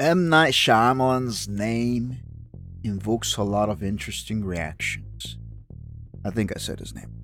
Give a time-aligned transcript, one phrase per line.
[0.00, 0.30] M.
[0.30, 2.20] Night Shyamalan's name
[2.82, 5.36] invokes a lot of interesting reactions.
[6.24, 7.22] I think I said his name.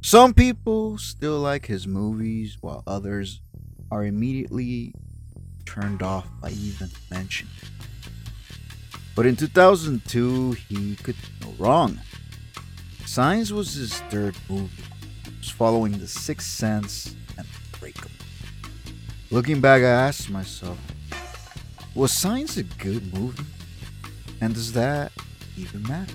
[0.00, 3.42] Some people still like his movies, while others
[3.90, 4.94] are immediately
[5.66, 7.68] turned off by even mentioning it.
[9.14, 12.00] But in 2002, he could do no wrong.
[13.04, 14.84] Signs was his third movie,
[15.42, 18.10] following The Sixth Sense and Unbreakable.
[19.30, 20.78] Looking back, I asked myself,
[21.94, 23.44] was Signs a good movie?
[24.40, 25.12] And does that
[25.56, 26.14] even matter?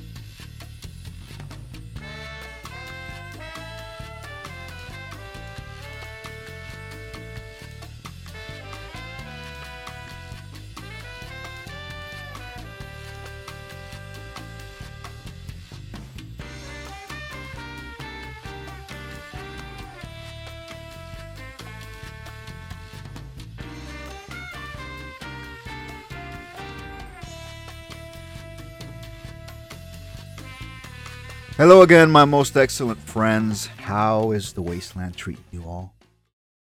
[31.58, 33.68] Hello again, my most excellent friends.
[33.68, 35.94] How is the wasteland treating you all?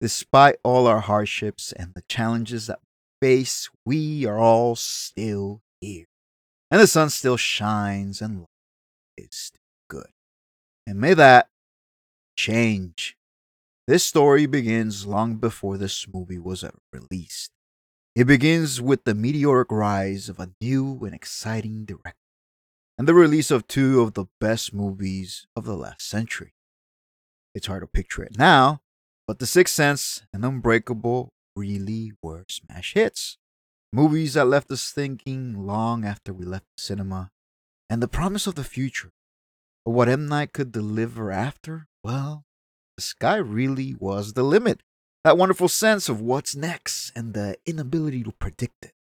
[0.00, 2.78] Despite all our hardships and the challenges that
[3.20, 6.04] we face, we are all still here.
[6.70, 8.48] And the sun still shines and life
[9.16, 10.10] is still good.
[10.86, 11.48] And may that
[12.36, 13.16] change.
[13.88, 17.50] This story begins long before this movie was ever released.
[18.14, 22.25] It begins with the meteoric rise of a new and exciting director
[22.98, 26.54] and the release of two of the best movies of the last century.
[27.54, 28.80] It's hard to picture it now,
[29.26, 33.38] but The Sixth Sense and Unbreakable really were smash hits.
[33.92, 37.30] Movies that left us thinking long after we left the cinema.
[37.88, 39.10] And the promise of the future.
[39.84, 40.26] But what M.
[40.26, 42.44] Night could deliver after, well,
[42.96, 44.80] the sky really was the limit.
[45.22, 48.92] That wonderful sense of what's next and the inability to predict it.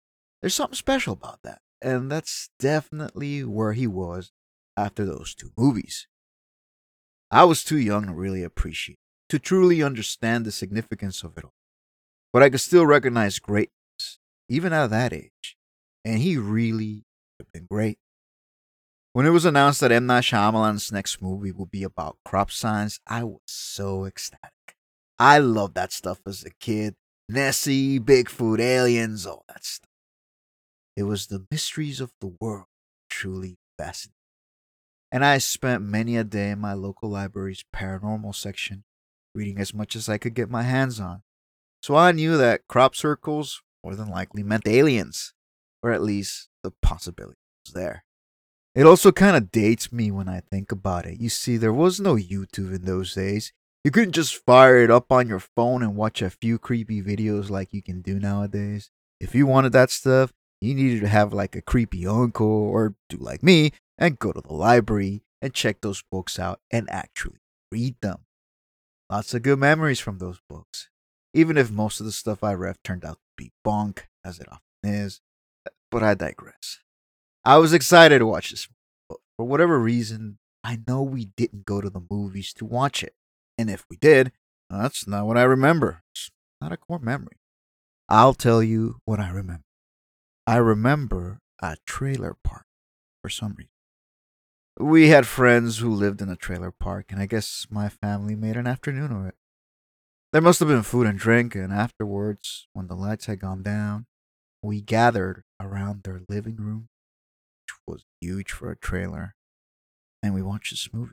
[0.43, 4.33] There's something special about that and that's definitely where he was
[4.77, 6.07] after those two movies.
[7.31, 8.99] I was too young to really appreciate,
[9.29, 11.55] to truly understand the significance of it all.
[12.33, 14.19] But I could still recognize greatness,
[14.49, 15.57] even at that age.
[16.05, 17.05] And he really
[17.39, 17.99] have been great.
[19.13, 20.07] When it was announced that M.
[20.07, 24.51] Night Shyamalan's next movie would be about crop science, I was so ecstatic.
[25.19, 26.97] I loved that stuff as a kid.
[27.29, 29.89] Nessie, Bigfoot, aliens, all that stuff.
[30.97, 32.67] It was the mysteries of the world
[33.09, 34.15] truly fascinating.
[35.11, 38.85] And I spent many a day in my local library's paranormal section
[39.35, 41.23] reading as much as I could get my hands on.
[41.83, 45.35] So I knew that crop circles more than likely meant aliens,
[45.83, 48.05] or at least the possibility was there.
[48.75, 51.21] It also kind of dates me when I think about it.
[51.21, 53.53] You see, there was no YouTube in those days.
[53.85, 57.51] You couldn't just fire it up on your phone and watch a few creepy videos
[57.51, 58.91] like you can do nowadays.
[59.21, 60.33] If you wanted that stuff,
[60.65, 64.41] you needed to have like a creepy uncle or do like me and go to
[64.41, 68.21] the library and check those books out and actually read them.
[69.11, 70.89] Lots of good memories from those books,
[71.35, 74.49] even if most of the stuff I read turned out to be bonk, as it
[74.51, 75.21] often is.
[75.91, 76.81] But I digress.
[77.45, 78.67] I was excited to watch this,
[79.09, 83.15] but for whatever reason, I know we didn't go to the movies to watch it.
[83.59, 84.33] And if we did,
[84.71, 86.03] that's not what I remember.
[86.13, 87.37] It's not a core memory.
[88.09, 89.64] I'll tell you what I remember.
[90.47, 92.67] I remember a trailer park
[93.23, 93.71] for some reason.
[94.79, 98.57] We had friends who lived in a trailer park, and I guess my family made
[98.57, 99.37] an afternoon of it.
[100.33, 104.07] There must have been food and drink, and afterwards, when the lights had gone down,
[104.63, 106.89] we gathered around their living room,
[107.63, 109.35] which was huge for a trailer,
[110.23, 111.13] and we watched this movie.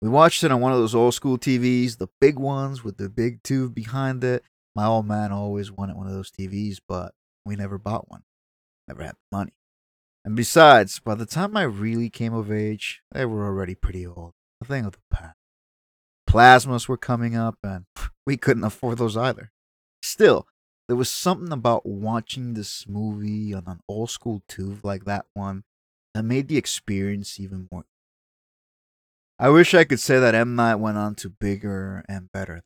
[0.00, 3.08] We watched it on one of those old school TVs, the big ones with the
[3.08, 4.44] big tube behind it.
[4.76, 8.22] My old man always wanted one of those TVs, but we never bought one.
[8.88, 9.52] Never had the money.
[10.24, 14.32] And besides, by the time I really came of age, they were already pretty old.
[14.60, 15.34] A thing of the past.
[16.28, 17.84] Plasmas were coming up, and
[18.26, 19.50] we couldn't afford those either.
[20.02, 20.46] Still,
[20.88, 25.64] there was something about watching this movie on an old school tube like that one
[26.14, 27.84] that made the experience even more.
[29.38, 30.54] I wish I could say that M.
[30.54, 32.62] Night went on to bigger and better.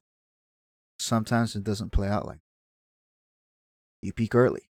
[0.99, 2.43] Sometimes it doesn't play out like that.
[4.02, 4.65] you peak early,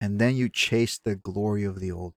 [0.00, 2.14] and then you chase the glory of the old,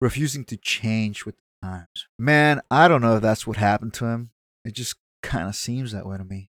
[0.00, 2.06] refusing to change with the times.
[2.18, 4.30] Man, I don't know if that's what happened to him.
[4.64, 6.50] It just kind of seems that way to me.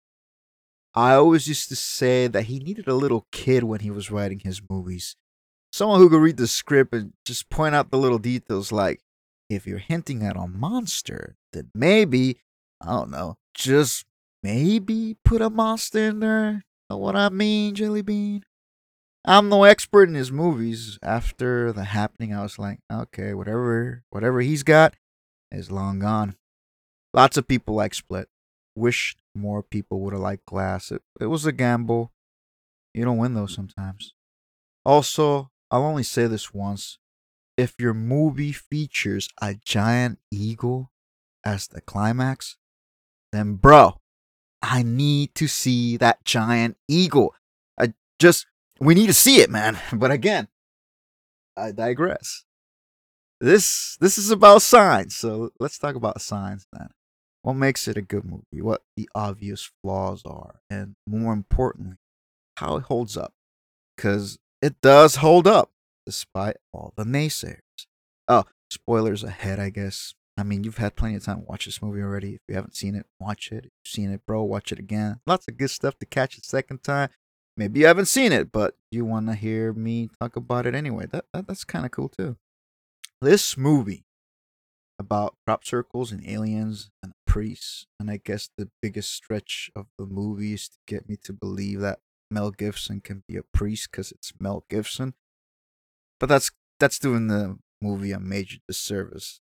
[0.94, 4.40] I always used to say that he needed a little kid when he was writing
[4.40, 5.16] his movies.
[5.72, 9.00] Someone who could read the script and just point out the little details like,
[9.50, 12.38] if you're hinting at a monster, then maybe,
[12.80, 14.06] I don't know, just
[14.42, 16.62] maybe put a monster in there.
[16.88, 18.44] Know what I mean, Jelly Bean?
[19.24, 20.98] I'm no expert in his movies.
[21.02, 24.94] After the happening, I was like, okay, whatever, whatever he's got
[25.50, 26.36] is long gone.
[27.14, 28.28] Lots of people like Split.
[28.76, 30.90] Wish more people would have liked Glass.
[30.90, 32.12] It, it was a gamble.
[32.92, 34.12] You don't win those sometimes.
[34.84, 36.98] Also, I'll only say this once.
[37.56, 40.90] If your movie features a giant eagle
[41.44, 42.56] as the climax,
[43.32, 44.00] then bro,
[44.60, 47.34] I need to see that giant eagle.
[47.78, 48.46] I just
[48.80, 49.78] we need to see it, man.
[49.92, 50.48] But again,
[51.56, 52.44] I digress.
[53.40, 56.88] This this is about signs, so let's talk about signs then.
[57.42, 58.62] What makes it a good movie?
[58.62, 61.96] What the obvious flaws are, and more importantly,
[62.56, 63.32] how it holds up.
[63.96, 65.70] Because it does hold up
[66.06, 67.60] despite all the naysayers.
[68.28, 70.14] Oh, spoilers ahead, I guess.
[70.36, 72.34] I mean, you've had plenty of time to watch this movie already.
[72.34, 73.66] If you haven't seen it, watch it.
[73.66, 75.20] If you've seen it, bro, watch it again.
[75.26, 77.10] Lots of good stuff to catch a second time.
[77.56, 81.06] Maybe you haven't seen it, but you want to hear me talk about it anyway.
[81.06, 82.36] That, that That's kind of cool, too.
[83.20, 84.04] This movie
[84.98, 90.06] about crop circles and aliens and priests, and I guess the biggest stretch of the
[90.06, 94.10] movie is to get me to believe that Mel Gibson can be a priest because
[94.10, 95.14] it's Mel Gibson.
[96.18, 99.40] But that's that's doing the movie a major disservice.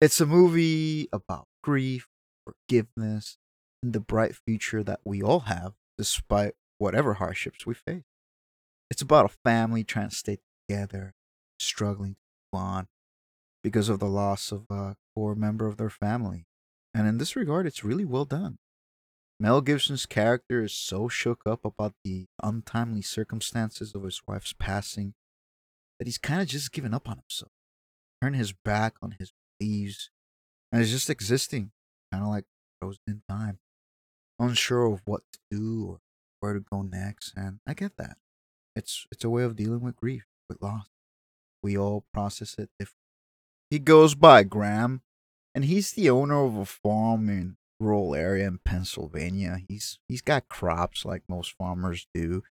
[0.00, 2.08] It's a movie about grief,
[2.44, 3.38] forgiveness,
[3.82, 8.02] and the bright future that we all have despite whatever hardships we face.
[8.90, 10.38] It's about a family trying to stay
[10.68, 11.14] together,
[11.60, 12.18] struggling to
[12.52, 12.88] move on
[13.62, 16.44] because of the loss of a core member of their family.
[16.92, 18.58] And in this regard, it's really well done.
[19.38, 25.14] Mel Gibson's character is so shook up about the untimely circumstances of his wife's passing
[25.98, 27.52] that he's kind of just given up on himself,
[28.20, 30.10] turned his back on his beliefs,
[30.72, 31.70] and is just existing,
[32.12, 32.44] kind of like
[32.80, 33.60] frozen in time,
[34.40, 36.00] unsure of what to do or
[36.42, 37.32] where to go next.
[37.36, 38.16] And I get that.
[38.74, 40.86] It's it's a way of dealing with grief, with loss.
[41.62, 42.98] We all process it differently.
[43.70, 45.02] He goes by Graham,
[45.54, 49.58] and he's the owner of a farm in rural area in Pennsylvania.
[49.68, 52.42] He's he's got crops like most farmers do,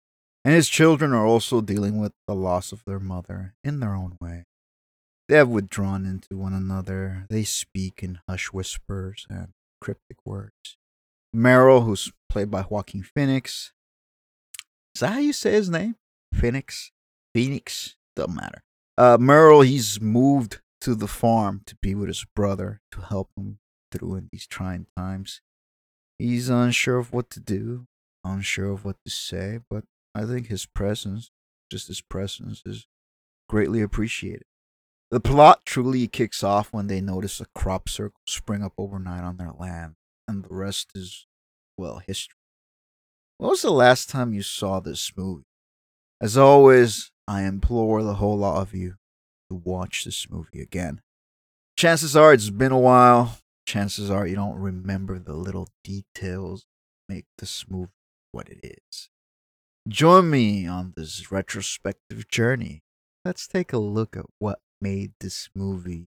[0.44, 4.16] and his children are also dealing with the loss of their mother in their own
[4.20, 4.44] way.
[5.28, 7.26] They have withdrawn into one another.
[7.31, 9.48] They speak in hush whispers and
[9.81, 10.76] cryptic words.
[11.32, 13.72] Merrill, who's played by Joaquin Phoenix,
[14.94, 15.96] is that how you say his name?
[16.34, 16.92] Phoenix?
[17.34, 17.96] Phoenix?
[18.16, 18.62] Doesn't matter.
[18.98, 23.58] Uh, Merrill, he's moved to the farm to be with his brother to help him
[23.92, 25.40] through in these trying times.
[26.19, 27.87] He's unsure of what to do,
[28.25, 29.84] unsure of what to say, but
[30.14, 31.31] I think his presence,
[31.70, 32.86] just his presence, is
[33.48, 34.44] greatly appreciated.
[35.10, 39.38] The plot truly kicks off when they notice a crop circle spring up overnight on
[39.38, 39.94] their land,
[40.28, 41.26] and the rest is,
[41.76, 42.36] well, history.
[43.40, 45.46] When was the last time you saw this movie?
[46.20, 48.96] As always, I implore the whole lot of you
[49.48, 51.00] to watch this movie again.
[51.75, 53.38] Chances are it's been a while.
[53.64, 56.66] Chances are you don't remember the little details
[57.08, 57.88] that make this movie
[58.31, 59.08] what it is.
[59.88, 62.82] Join me on this retrospective journey.
[63.25, 66.08] Let's take a look at what made this movie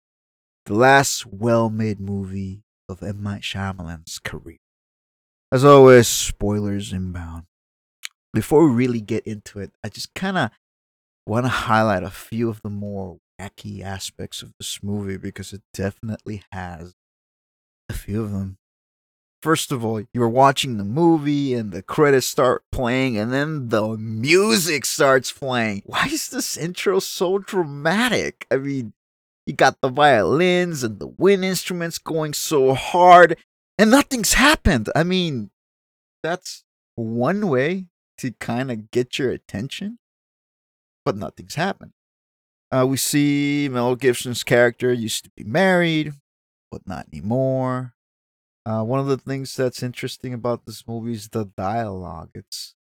[0.65, 3.21] the last well made movie of M.
[3.21, 4.59] Night Shyamalan's career.
[5.51, 7.44] As always, spoilers inbound.
[8.33, 10.51] Before we really get into it, I just kind of
[11.25, 15.61] want to highlight a few of the more wacky aspects of this movie because it
[15.73, 16.95] definitely has
[17.89, 18.57] a few of them.
[19.42, 23.95] First of all, you're watching the movie and the credits start playing, and then the
[23.97, 25.83] music starts playing.
[25.85, 28.47] Why is this intro so dramatic?
[28.51, 28.94] I mean,
[29.45, 33.37] you got the violins and the wind instruments going so hard,
[33.78, 34.90] and nothing's happened.
[34.96, 35.52] I mean,
[36.24, 36.64] that's
[36.96, 40.00] one way to kind of get your attention,
[41.06, 41.94] but nothing's happened.
[42.72, 46.14] Uh, we see Mel Gibson's character used to be married,
[46.72, 47.94] but not anymore.
[48.66, 52.30] Uh, one of the things that's interesting about this movie is the dialogue.
[52.34, 52.76] It's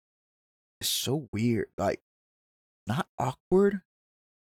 [0.79, 2.01] it's so weird, like
[2.87, 3.81] not awkward,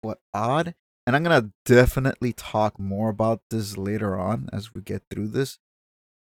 [0.02, 0.74] but odd.
[1.06, 5.58] And I'm gonna definitely talk more about this later on as we get through this.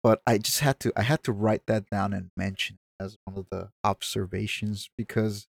[0.04, 3.18] But I just had to I had to write that down and mention it as
[3.26, 5.48] one of the observations because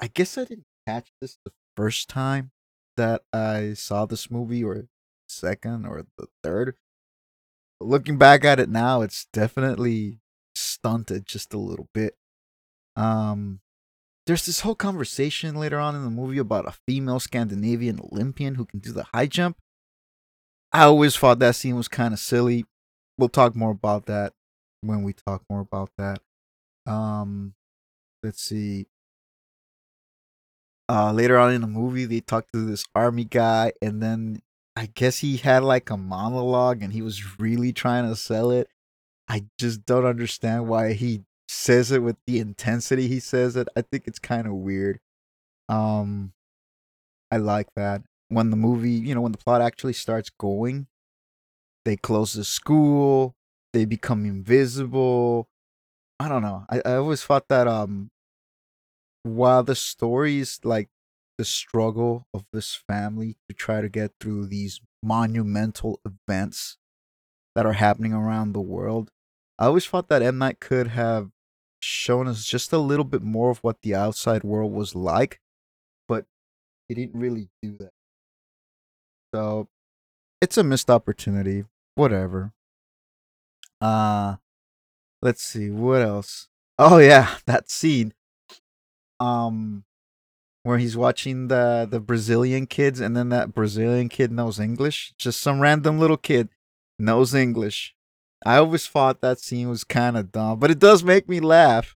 [0.00, 2.52] I guess I didn't catch this the first time
[2.96, 4.86] that I saw this movie or
[5.28, 6.76] second or the third.
[7.80, 10.20] Looking back at it now, it's definitely
[10.54, 12.16] stunted just a little bit.
[12.96, 13.60] Um
[14.26, 18.66] there's this whole conversation later on in the movie about a female Scandinavian Olympian who
[18.66, 19.58] can do the high jump.
[20.72, 22.64] I always thought that scene was kind of silly.
[23.18, 24.32] We'll talk more about that
[24.80, 26.20] when we talk more about that.
[26.86, 27.54] Um
[28.22, 28.86] let's see.
[30.92, 34.42] uh, later on in the movie, they talk to this army guy, and then
[34.76, 38.68] I guess he had like a monologue, and he was really trying to sell it.
[39.28, 43.68] I just don't understand why he says it with the intensity he says it.
[43.74, 45.00] I think it's kind of weird.
[45.68, 46.34] Um,
[47.30, 50.88] I like that when the movie, you know, when the plot actually starts going,
[51.84, 53.34] they close the school,
[53.72, 55.48] they become invisible.
[56.20, 56.64] I don't know.
[56.70, 58.10] I, I always thought that um
[59.22, 60.88] while the story is like
[61.38, 66.76] the struggle of this family to try to get through these monumental events
[67.54, 69.10] that are happening around the world,
[69.58, 71.30] I always thought that M Night could have
[71.80, 75.40] shown us just a little bit more of what the outside world was like,
[76.08, 76.24] but
[76.88, 77.90] he didn't really do that.
[79.34, 79.68] So
[80.40, 81.64] it's a missed opportunity.
[81.94, 82.52] Whatever.
[83.80, 84.36] Uh
[85.20, 86.48] let's see, what else?
[86.78, 88.14] Oh yeah, that scene.
[89.20, 89.84] Um
[90.62, 95.12] where he's watching the the Brazilian kids and then that Brazilian kid knows English.
[95.18, 96.48] Just some random little kid
[96.98, 97.94] knows English.
[98.44, 101.96] I always thought that scene was kind of dumb, but it does make me laugh.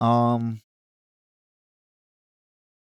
[0.00, 0.60] Um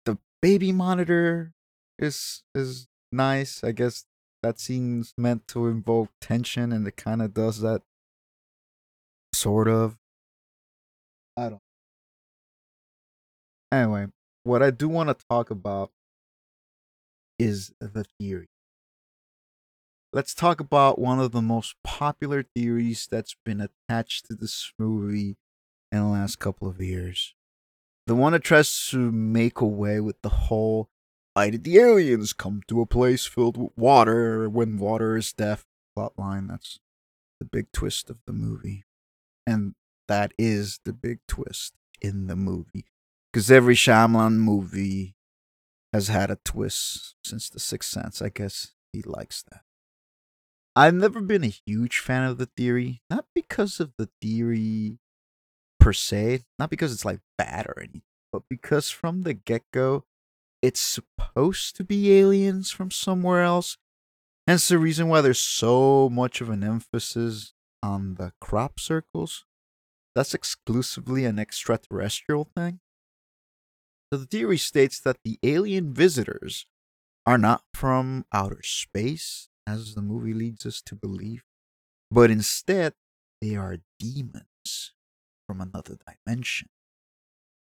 [0.05, 1.53] the baby monitor
[1.97, 3.63] is is nice.
[3.63, 4.05] I guess
[4.41, 7.81] that scene's meant to invoke tension and it kind of does that
[9.33, 9.97] sort of.
[11.37, 11.61] I don't.
[13.71, 14.07] Anyway,
[14.43, 15.91] what I do want to talk about
[17.37, 18.47] is the theory.
[20.11, 25.37] Let's talk about one of the most popular theories that's been attached to this movie
[25.91, 27.35] in the last couple of years.
[28.07, 30.89] The one that tries to make away with the whole
[31.39, 35.63] why did the aliens come to a place filled with water when water is death?
[35.97, 36.49] Plotline.
[36.49, 36.79] That's
[37.39, 38.83] the big twist of the movie.
[39.47, 39.75] And
[40.09, 42.87] that is the big twist in the movie.
[43.31, 45.15] Because every Shyamalan movie
[45.93, 48.21] has had a twist since The Sixth Sense.
[48.21, 49.61] I guess he likes that.
[50.75, 54.99] I've never been a huge fan of the theory, not because of the theory
[55.79, 60.03] per se, not because it's like bad or anything, but because from the get go,
[60.61, 63.77] it's supposed to be aliens from somewhere else.
[64.47, 69.45] Hence the reason why there's so much of an emphasis on the crop circles.
[70.15, 72.79] That's exclusively an extraterrestrial thing.
[74.11, 76.65] So the theory states that the alien visitors
[77.25, 81.43] are not from outer space, as the movie leads us to believe,
[82.09, 82.93] but instead
[83.39, 84.93] they are demons
[85.47, 86.69] from another dimension.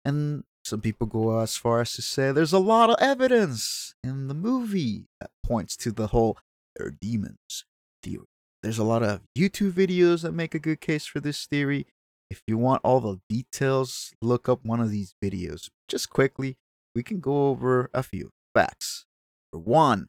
[0.04, 4.28] And some people go as far as to say there's a lot of evidence in
[4.28, 6.38] the movie that points to the whole
[6.76, 7.66] they're demons
[8.02, 8.26] theory.
[8.64, 11.86] There's a lot of YouTube videos that make a good case for this theory.
[12.32, 15.70] If you want all the details, look up one of these videos.
[15.88, 16.58] Just quickly,
[16.96, 19.06] we can go over a few facts.
[19.52, 20.08] For one,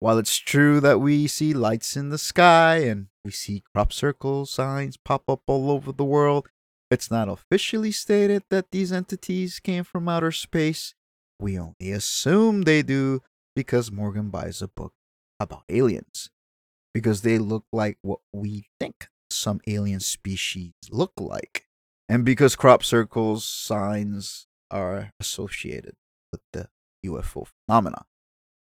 [0.00, 4.46] while it's true that we see lights in the sky and we see crop circle
[4.46, 6.48] signs pop up all over the world,
[6.92, 10.94] it's not officially stated that these entities came from outer space.
[11.40, 13.22] We only assume they do
[13.56, 14.92] because Morgan buys a book
[15.40, 16.28] about aliens.
[16.92, 21.64] Because they look like what we think some alien species look like.
[22.10, 25.94] And because crop circles signs are associated
[26.30, 26.68] with the
[27.06, 28.04] UFO phenomena.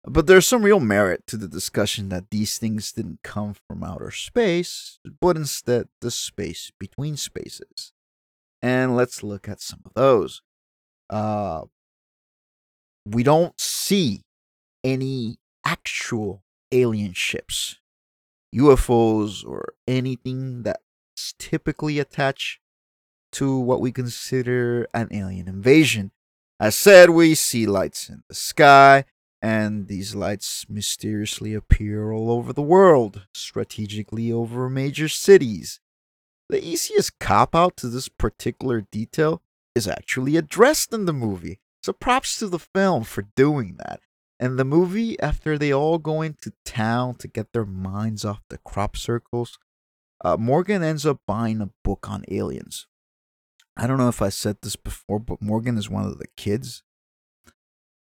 [0.04, 4.11] But there's some real merit to the discussion that these things didn't come from outer
[4.11, 7.92] space, but instead the space between spaces
[8.67, 10.43] and let's look at some of those.
[11.09, 11.63] Uh,
[13.05, 14.23] we don't see
[14.83, 16.43] any actual
[16.73, 17.77] alien ships,
[18.53, 22.59] UFOs, or anything that's typically attached
[23.31, 26.11] to what we consider an alien invasion.
[26.59, 29.05] As said, we see lights in the sky,
[29.41, 35.79] and these lights mysteriously appear all over the world, strategically over major cities.
[36.49, 39.43] The easiest cop out to this particular detail
[39.75, 41.61] is actually addressed in the movie.
[41.83, 44.00] So props to the film for doing that.
[44.38, 48.59] And the movie, after they all go into town to get their minds off the
[48.59, 49.59] crop circles,
[50.25, 52.87] uh, Morgan ends up buying a book on aliens.
[53.76, 56.83] I don't know if I said this before, but Morgan is one of the kids.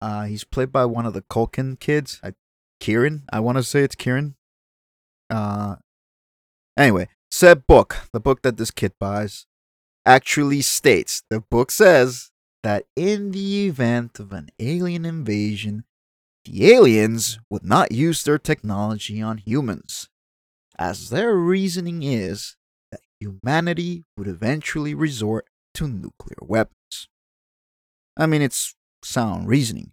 [0.00, 2.32] Uh, he's played by one of the Culkin kids, I,
[2.80, 3.24] Kieran.
[3.32, 4.36] I want to say it's Kieran.
[5.30, 5.76] Uh,
[6.76, 9.46] anyway, Said book, the book that this kid buys,
[10.06, 12.30] actually states the book says
[12.62, 15.84] that in the event of an alien invasion,
[16.44, 20.08] the aliens would not use their technology on humans,
[20.78, 22.56] as their reasoning is
[22.90, 27.08] that humanity would eventually resort to nuclear weapons.
[28.16, 29.92] I mean, it's sound reasoning.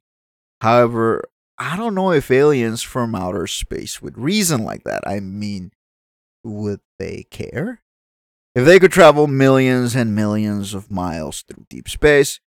[0.62, 1.24] However,
[1.58, 5.02] I don't know if aliens from outer space would reason like that.
[5.06, 5.73] I mean,
[6.44, 7.82] would they care?
[8.56, 12.40] If they could travel millions and millions of miles through deep space,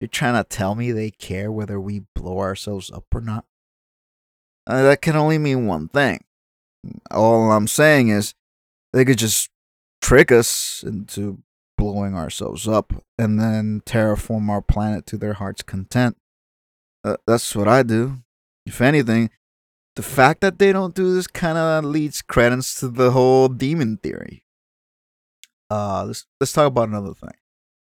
[0.00, 3.46] you're trying to tell me they care whether we blow ourselves up or not?
[4.66, 6.24] Uh, that can only mean one thing.
[7.10, 8.34] All I'm saying is
[8.92, 9.48] they could just
[10.02, 11.42] trick us into
[11.78, 16.16] blowing ourselves up and then terraform our planet to their heart's content.
[17.04, 18.18] Uh, that's what I do.
[18.64, 19.30] If anything,
[19.96, 23.96] the fact that they don't do this kind of leads credence to the whole demon
[23.96, 24.44] theory.
[25.70, 27.34] Uh, let's let's talk about another thing.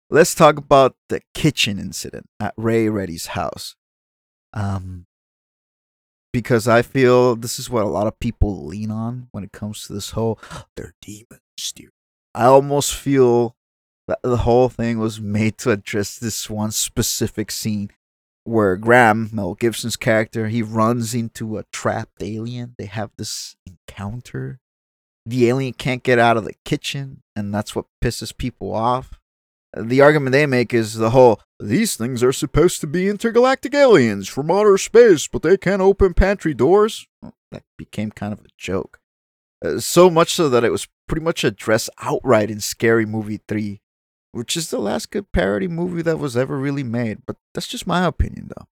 [0.10, 3.76] Let's talk about the kitchen incident at Ray Reddy's house.
[4.54, 5.06] Um,
[6.32, 9.86] because I feel this is what a lot of people lean on when it comes
[9.86, 10.40] to this whole
[10.76, 11.42] they're demons
[11.76, 11.92] theory.
[12.34, 13.56] I almost feel
[14.08, 17.90] that the whole thing was made to address this one specific scene
[18.48, 22.76] where Graham, Mel Gibson's character, he runs into a trapped alien.
[22.78, 24.60] They have this encounter.
[25.26, 29.20] The alien can't get out of the kitchen, and that's what pisses people off.
[29.76, 34.30] The argument they make is the whole these things are supposed to be intergalactic aliens
[34.30, 37.06] from outer space, but they can't open pantry doors.
[37.22, 39.00] Well, that became kind of a joke.
[39.64, 43.82] Uh, so much so that it was pretty much addressed outright in Scary Movie 3
[44.38, 47.26] which is the last good parody movie that was ever really made.
[47.26, 48.68] But that's just my opinion, though.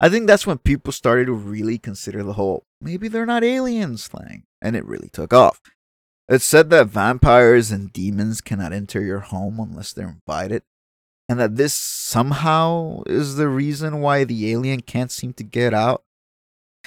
[0.00, 4.06] I think that's when people started to really consider the whole maybe they're not aliens
[4.06, 5.60] thing, and it really took off.
[6.28, 10.62] It's said that vampires and demons cannot enter your home unless they're invited,
[11.28, 16.04] and that this somehow is the reason why the alien can't seem to get out.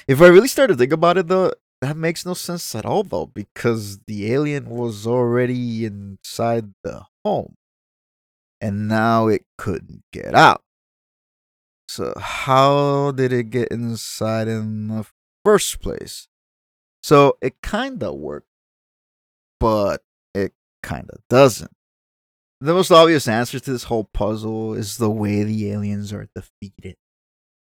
[0.08, 1.52] If I really start to think about it, though,
[1.82, 7.56] that makes no sense at all, though, because the alien was already inside the home.
[8.62, 10.64] And now it couldn't get out.
[11.90, 15.06] So, how did it get inside in the
[15.44, 16.30] first place?
[17.04, 18.48] So, it kind of worked,
[19.60, 20.02] but
[20.34, 21.72] it kind of doesn't.
[22.62, 26.96] The most obvious answer to this whole puzzle is the way the aliens are defeated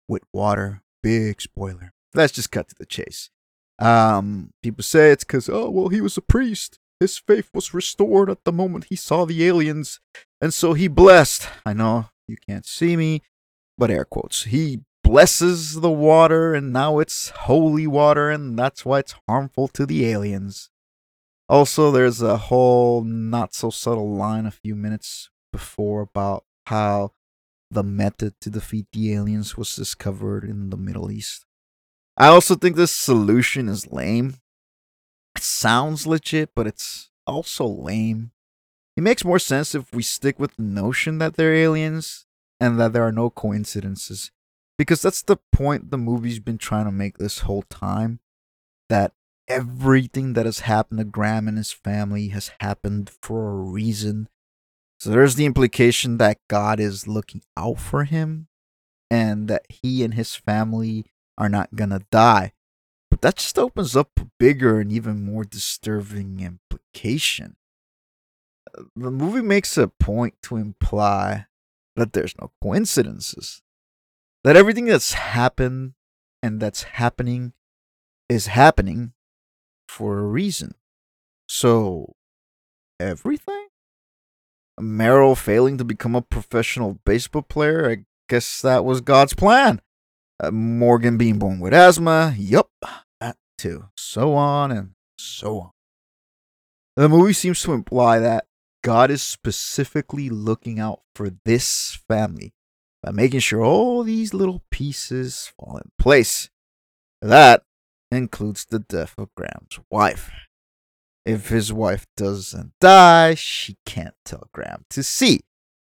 [0.08, 0.82] with water.
[1.02, 1.92] Big spoiler.
[2.14, 3.30] Let's just cut to the chase.
[3.78, 6.78] Um, people say it's because, oh, well, he was a priest.
[7.00, 10.00] His faith was restored at the moment he saw the aliens,
[10.42, 11.48] and so he blessed.
[11.64, 13.22] I know you can't see me,
[13.78, 14.44] but air quotes.
[14.44, 19.86] He blesses the water, and now it's holy water, and that's why it's harmful to
[19.86, 20.68] the aliens.
[21.48, 27.12] Also, there's a whole not so subtle line a few minutes before about how
[27.70, 31.46] the method to defeat the aliens was discovered in the Middle East.
[32.18, 34.36] I also think this solution is lame
[35.34, 38.31] it sounds legit, but it's also lame.
[38.96, 42.26] It makes more sense if we stick with the notion that they're aliens
[42.60, 44.30] and that there are no coincidences.
[44.78, 48.20] Because that's the point the movie's been trying to make this whole time.
[48.88, 49.12] That
[49.48, 54.28] everything that has happened to Graham and his family has happened for a reason.
[54.98, 58.48] So there's the implication that God is looking out for him
[59.10, 62.52] and that he and his family are not gonna die.
[63.10, 67.56] But that just opens up a bigger and even more disturbing implication.
[68.96, 71.46] The movie makes a point to imply
[71.96, 73.62] that there's no coincidences.
[74.44, 75.92] That everything that's happened
[76.42, 77.52] and that's happening
[78.28, 79.12] is happening
[79.88, 80.74] for a reason.
[81.46, 82.16] So,
[82.98, 83.66] everything?
[84.80, 87.90] Merrill failing to become a professional baseball player?
[87.90, 89.80] I guess that was God's plan.
[90.42, 92.70] Uh, Morgan being born with asthma, yup,
[93.20, 93.84] that too.
[93.96, 95.70] So on and so on.
[96.96, 98.46] The movie seems to imply that
[98.82, 102.52] God is specifically looking out for this family
[103.02, 106.50] by making sure all these little pieces fall in place.
[107.20, 107.62] That
[108.10, 110.30] includes the death of Graham's wife.
[111.24, 115.40] If his wife doesn't die, she can't tell Graham to see.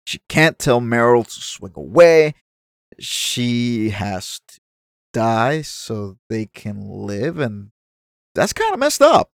[0.06, 2.34] She can't tell Merrill to swing away
[2.98, 4.60] she has to
[5.12, 7.70] die so they can live, and
[8.34, 9.30] that's kind of messed up.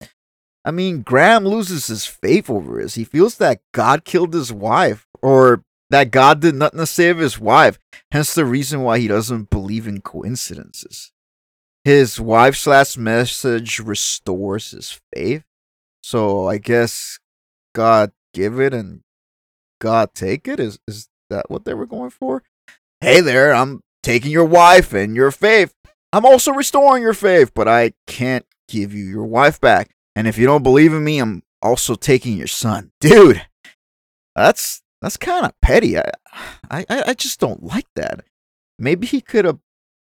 [0.69, 2.95] I mean, Graham loses his faith over this.
[2.95, 7.39] He feels that God killed his wife, or that God did nothing to save his
[7.39, 7.79] wife.
[8.13, 11.11] Hence the reason why he doesn't believe in coincidences.
[11.85, 15.43] His wife's last message restores his faith.
[16.03, 17.19] So I guess
[17.75, 19.01] God give it and
[19.81, 20.61] God take it.
[20.61, 22.43] Is is that what they were going for?
[23.01, 25.73] hey there, I'm taking your wife and your faith.
[26.13, 29.95] I'm also restoring your faith, but I can't give you your wife back.
[30.19, 32.91] And if you don't believe in me, I'm also taking your son.
[33.01, 33.47] Dude,
[34.35, 35.97] that's that's kind of petty.
[35.97, 36.11] I,
[36.69, 38.25] I I just don't like that.
[38.81, 39.61] Maybe he could have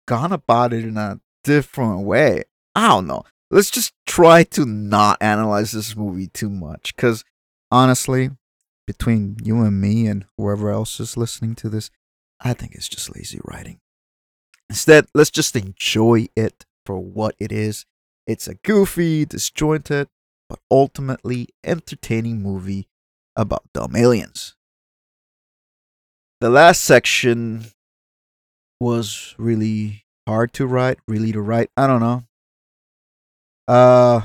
[0.06, 2.44] gone about it in a different way.
[2.76, 3.24] I don't know.
[3.50, 6.94] Let's just try to not analyze this movie too much.
[6.94, 7.24] Because
[7.72, 8.32] honestly,
[8.86, 11.90] between you and me and whoever else is listening to this,
[12.42, 13.80] I think it's just lazy writing.
[14.70, 17.86] Instead, let's just enjoy it for what it is.
[18.26, 20.08] It's a goofy, disjointed,
[20.50, 22.88] but ultimately entertaining movie
[23.36, 24.56] about dumb aliens.
[26.40, 27.66] The last section
[28.80, 31.70] was really hard to write, really to write.
[31.76, 32.24] I don't know.
[33.68, 34.22] Uh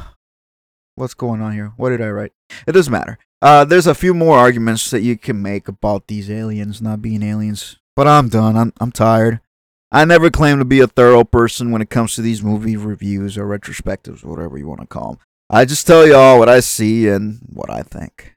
[0.97, 1.73] what's going on here?
[1.77, 2.33] What did I write?
[2.67, 3.19] It doesn't matter.
[3.41, 7.23] Uh there's a few more arguments that you can make about these aliens not being
[7.23, 8.57] aliens, but I'm done.
[8.57, 9.41] I'm I'm tired.
[9.91, 13.39] I never claim to be a thorough person when it comes to these movie reviews
[13.39, 15.19] or retrospectives, or whatever you want to call them.
[15.49, 18.35] I just tell y'all what I see and what I think.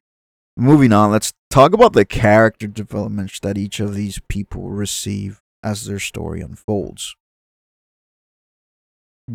[0.55, 5.85] Moving on, let's talk about the character developments that each of these people receive as
[5.85, 7.15] their story unfolds.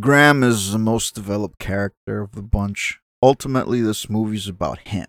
[0.01, 3.01] Graham is the most developed character of the bunch.
[3.23, 5.07] Ultimately, this movie is about him.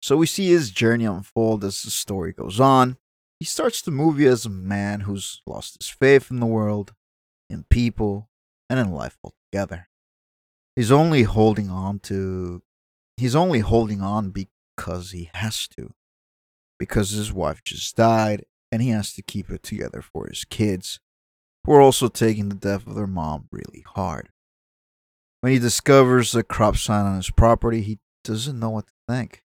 [0.00, 2.98] So we see his journey unfold as the story goes on.
[3.38, 6.94] He starts the movie as a man who's lost his faith in the world,
[7.50, 8.30] in people,
[8.70, 9.88] and in life altogether.
[10.74, 12.62] He's only holding on to
[13.16, 15.94] he's only holding on because he has to.
[16.78, 21.00] Because his wife just died and he has to keep it together for his kids,
[21.64, 24.30] who are also taking the death of their mom really hard.
[25.40, 29.42] When he discovers a crop sign on his property, he doesn't know what to think.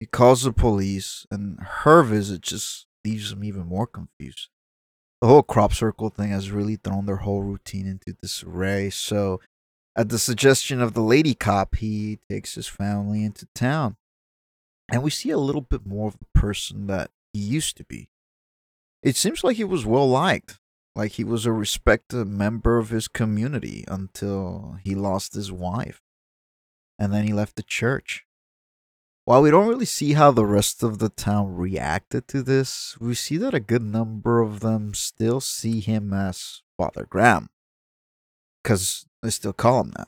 [0.00, 4.48] He calls the police, and her visit just leaves him even more confused.
[5.22, 9.40] The whole crop circle thing has really thrown their whole routine into disarray, so
[9.96, 13.96] at the suggestion of the lady cop, he takes his family into town.
[14.92, 18.08] And we see a little bit more of the person that he used to be.
[19.02, 20.58] It seems like he was well liked,
[20.94, 26.02] like he was a respected member of his community until he lost his wife.
[26.98, 28.25] And then he left the church.
[29.26, 33.16] While we don't really see how the rest of the town reacted to this, we
[33.16, 37.50] see that a good number of them still see him as Father Graham.
[38.62, 40.06] Because they still call him that.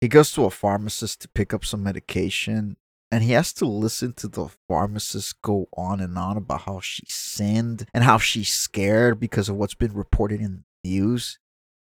[0.00, 2.78] He goes to a pharmacist to pick up some medication,
[3.10, 7.04] and he has to listen to the pharmacist go on and on about how she
[7.06, 11.38] sinned and how she's scared because of what's been reported in the news.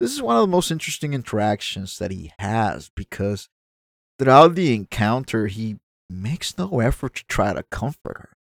[0.00, 3.50] This is one of the most interesting interactions that he has because
[4.18, 5.76] throughout the encounter, he
[6.10, 8.36] makes no effort to try to comfort her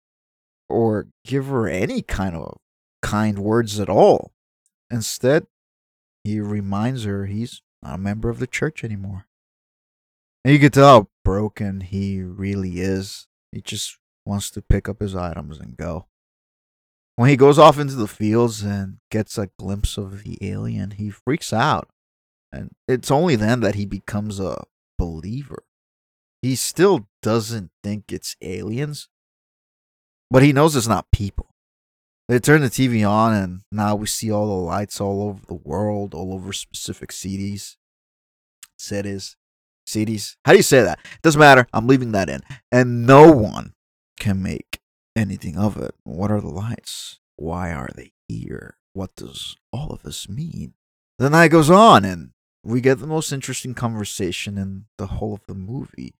[0.70, 2.58] or give her any kind of
[3.02, 4.32] kind words at all.
[4.90, 5.48] Instead,
[6.24, 9.28] he reminds her he's not a member of the church anymore.
[10.44, 13.28] And you can tell how broken he really is.
[13.52, 16.08] He just wants to pick up his items and go.
[17.16, 21.10] When he goes off into the fields and gets a glimpse of the alien, he
[21.10, 21.90] freaks out.
[22.52, 24.64] And it's only then that he becomes a
[24.98, 25.64] believer.
[26.48, 29.10] He still doesn't think it's aliens,
[30.32, 31.54] but he knows it's not people.
[32.30, 35.60] They turn the TV on, and now we see all the lights all over the
[35.62, 37.76] world, all over specific cities,
[38.80, 39.36] cities,
[39.86, 40.38] cities.
[40.46, 41.00] How do you say that?
[41.16, 41.68] It Doesn't matter.
[41.74, 42.40] I'm leaving that in.
[42.72, 43.74] And no one
[44.18, 44.80] can make
[45.18, 45.96] anything of it.
[46.06, 47.20] What are the lights?
[47.36, 48.78] Why are they here?
[48.94, 50.76] What does all of this mean?
[51.20, 52.30] The night goes on, and
[52.64, 56.14] we get the most interesting conversation in the whole of the movie.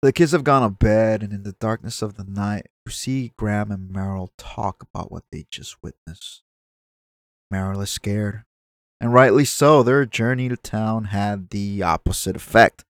[0.00, 3.32] The kids have gone to bed, and in the darkness of the night, you see
[3.36, 6.42] Graham and Merrill talk about what they just witnessed.
[7.50, 8.44] Merrill is scared,
[9.00, 9.82] and rightly so.
[9.82, 12.84] Their journey to town had the opposite effect.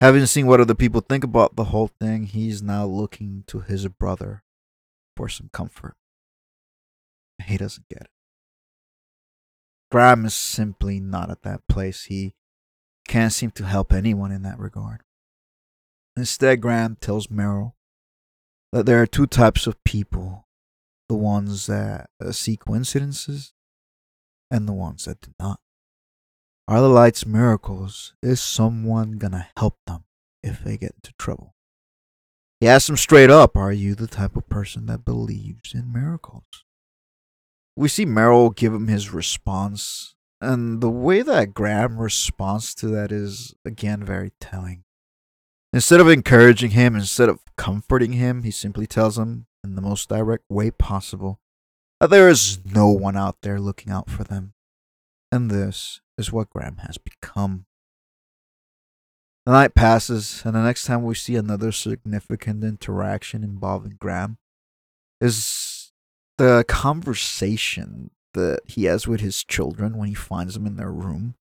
[0.00, 3.86] Having seen what other people think about the whole thing, he's now looking to his
[3.86, 4.42] brother
[5.16, 5.94] for some comfort.
[7.44, 8.10] He doesn't get it.
[9.92, 12.04] Graham is simply not at that place.
[12.04, 12.34] He
[13.06, 15.02] can't seem to help anyone in that regard.
[16.16, 17.74] Instead, Graham tells Merrill
[18.72, 20.46] that there are two types of people
[21.08, 23.52] the ones that uh, see coincidences
[24.50, 25.60] and the ones that do not.
[26.66, 28.14] Are the lights miracles?
[28.22, 30.04] Is someone gonna help them
[30.42, 31.54] if they get into trouble?
[32.60, 36.64] He asks him straight up Are you the type of person that believes in miracles?
[37.76, 43.10] We see Merrill give him his response, and the way that Graham responds to that
[43.10, 44.83] is, again, very telling.
[45.74, 50.08] Instead of encouraging him, instead of comforting him, he simply tells him in the most
[50.08, 51.40] direct way possible
[51.98, 54.52] that there is no one out there looking out for them.
[55.32, 57.66] And this is what Graham has become.
[59.46, 64.38] The night passes, and the next time we see another significant interaction involving Graham
[65.20, 65.90] is
[66.38, 71.34] the conversation that he has with his children when he finds them in their room.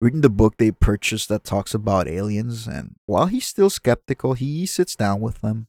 [0.00, 4.64] Reading the book they purchased that talks about aliens, and while he's still skeptical, he
[4.64, 5.66] sits down with them.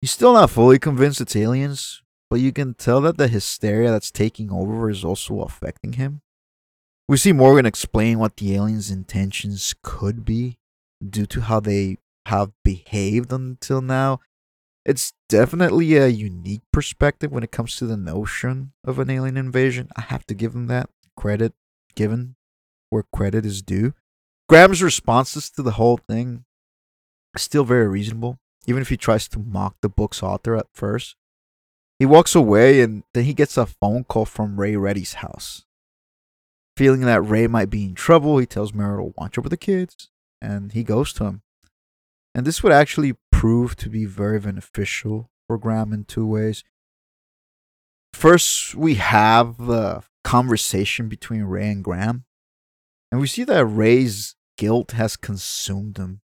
[0.00, 4.10] He's still not fully convinced it's aliens, but you can tell that the hysteria that's
[4.10, 6.20] taking over is also affecting him.
[7.06, 10.58] We see Morgan explain what the aliens' intentions could be
[11.08, 14.18] due to how they have behaved until now.
[14.84, 19.90] It's definitely a unique perspective when it comes to the notion of an alien invasion.
[19.96, 21.52] I have to give him that credit
[21.94, 22.34] given
[22.94, 23.92] where credit is due.
[24.48, 26.44] Graham's responses to the whole thing
[27.36, 31.16] still very reasonable, even if he tries to mock the book's author at first.
[31.98, 35.64] He walks away and then he gets a phone call from Ray Reddy's house.
[36.76, 40.08] Feeling that Ray might be in trouble, he tells Merrill to watch over the kids,
[40.40, 41.42] and he goes to him.
[42.34, 46.64] And this would actually prove to be very beneficial for Graham in two ways.
[48.12, 52.24] First, we have the conversation between Ray and Graham,
[53.14, 56.20] and we see that Ray's guilt has consumed him,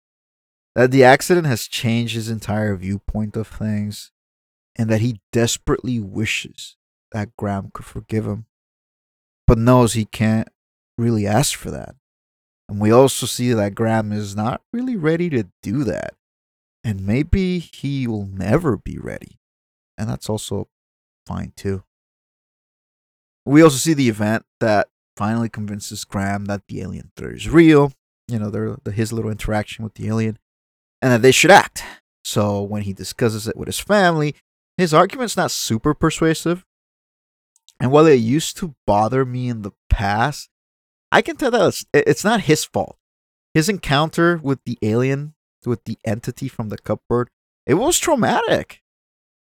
[0.74, 4.10] that the accident has changed his entire viewpoint of things,
[4.74, 6.78] and that he desperately wishes
[7.12, 8.46] that Graham could forgive him
[9.46, 10.48] but knows he can't
[10.96, 11.94] really ask for that.
[12.70, 16.14] And we also see that Graham is not really ready to do that.
[16.82, 19.38] And maybe he will never be ready.
[19.98, 20.68] And that's also
[21.26, 21.84] fine too.
[23.44, 24.88] We also see the event that
[25.18, 27.92] finally convinces Graham that the alien threat is real.
[28.28, 30.38] You know, their, the, his little interaction with the alien,
[31.02, 31.82] and that they should act.
[32.24, 34.34] So when he discusses it with his family,
[34.76, 36.64] his argument's not super persuasive,
[37.80, 40.48] and while it used to bother me in the past,
[41.10, 42.96] I can tell that it's, it's not his fault.
[43.54, 47.30] His encounter with the alien, with the entity from the cupboard,
[47.66, 48.82] it was traumatic.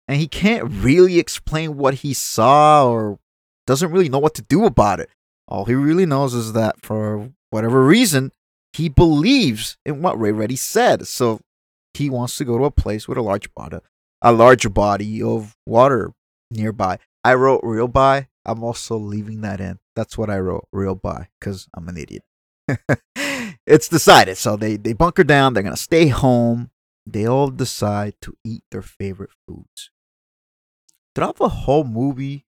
[0.08, 3.20] And he can't really explain what he saw or
[3.68, 5.10] doesn't really know what to do about it.
[5.50, 8.32] All he really knows is that for whatever reason,
[8.74, 11.08] he believes in what Ray Reddy said.
[11.08, 11.42] So
[11.96, 13.80] he wants to go to a place with a large body,
[14.22, 16.14] a large body of water
[16.52, 17.00] nearby.
[17.24, 18.28] I wrote real by.
[18.46, 19.80] I'm also leaving that in.
[19.96, 22.24] That's what I wrote real by because I'm an idiot.
[23.66, 24.38] it's decided.
[24.38, 25.54] So they, they bunker down.
[25.54, 26.70] They're going to stay home.
[27.06, 29.90] They all decide to eat their favorite foods.
[31.16, 32.46] Throughout the whole movie,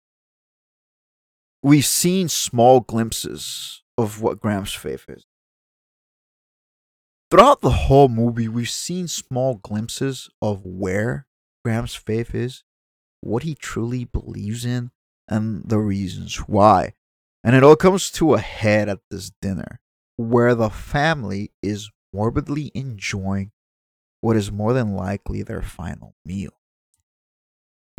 [1.63, 5.27] we've seen small glimpses of what Graham's faith is.
[7.31, 11.27] Throughout the whole movie, we've seen small glimpses of where
[11.65, 12.65] Graham's faith is
[13.21, 14.91] what he truly believes in
[15.29, 16.95] and the reasons why.
[17.45, 19.81] And it all comes to a head at this dinner,
[20.17, 23.53] where the family is morbidly enjoying
[24.21, 26.60] what is more than likely their final meal.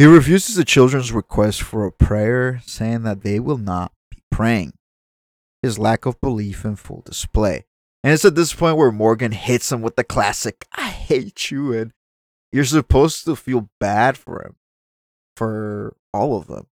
[0.01, 4.73] He refuses the children's request for a prayer, saying that they will not be praying.
[5.61, 7.65] His lack of belief in full display.
[8.03, 11.71] And it's at this point where Morgan hits him with the classic, I hate you,
[11.73, 11.91] and
[12.51, 14.55] you're supposed to feel bad for him
[15.37, 16.65] for all of them.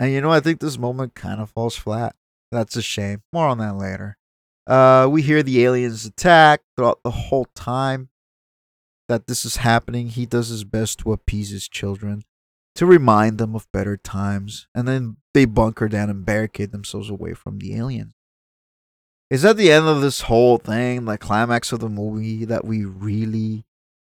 [0.00, 2.16] And you know, I think this moment kind of falls flat.
[2.50, 3.20] That's a shame.
[3.34, 4.16] More on that later.
[4.66, 8.08] Uh, we hear the aliens attack throughout the whole time
[9.10, 10.08] that this is happening.
[10.08, 12.22] He does his best to appease his children,
[12.74, 17.34] to remind them of better times, and then they bunker down and barricade themselves away
[17.34, 18.14] from the aliens.
[19.30, 22.84] Is at the end of this whole thing, the climax of the movie, that we
[22.84, 23.64] really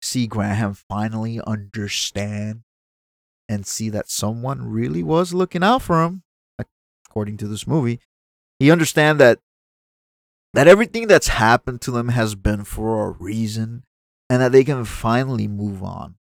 [0.02, 2.62] see Graham finally understand
[3.48, 6.22] and see that someone really was looking out for him,
[7.08, 8.00] according to this movie,
[8.58, 9.38] he understand that
[10.52, 13.84] that everything that's happened to them has been for a reason,
[14.30, 16.16] and that they can finally move on,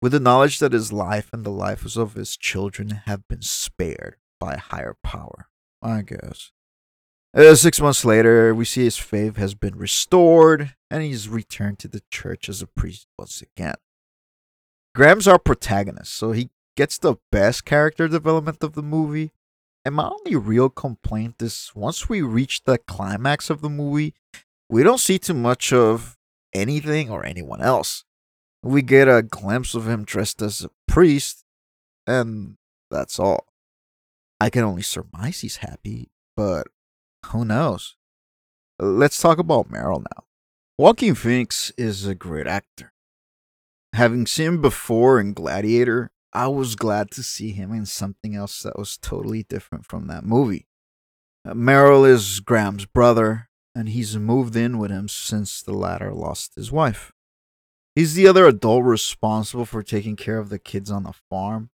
[0.00, 4.16] with the knowledge that his life and the lives of his children have been spared
[4.38, 5.48] by a higher power.
[5.82, 6.52] I guess.
[7.32, 11.88] Uh, six months later, we see his faith has been restored, and he's returned to
[11.88, 13.76] the church as a priest once again.
[14.94, 19.30] Graham's our protagonist, so he gets the best character development of the movie.
[19.84, 24.14] And my only real complaint is once we reach the climax of the movie,
[24.68, 26.18] we don't see too much of
[26.52, 28.04] anything or anyone else.
[28.62, 31.44] We get a glimpse of him dressed as a priest,
[32.06, 32.56] and
[32.90, 33.46] that's all.
[34.40, 36.66] I can only surmise he's happy, but
[37.26, 37.96] who knows?
[38.78, 40.24] Let's talk about Merrill now.
[40.78, 42.92] Joaquin Phoenix is a great actor.
[43.92, 48.62] Having seen him before in Gladiator, I was glad to see him in something else
[48.62, 50.66] that was totally different from that movie.
[51.44, 56.54] Uh, Merrill is Graham's brother, and he's moved in with him since the latter lost
[56.54, 57.12] his wife.
[58.00, 61.68] He's the other adult responsible for taking care of the kids on the farm.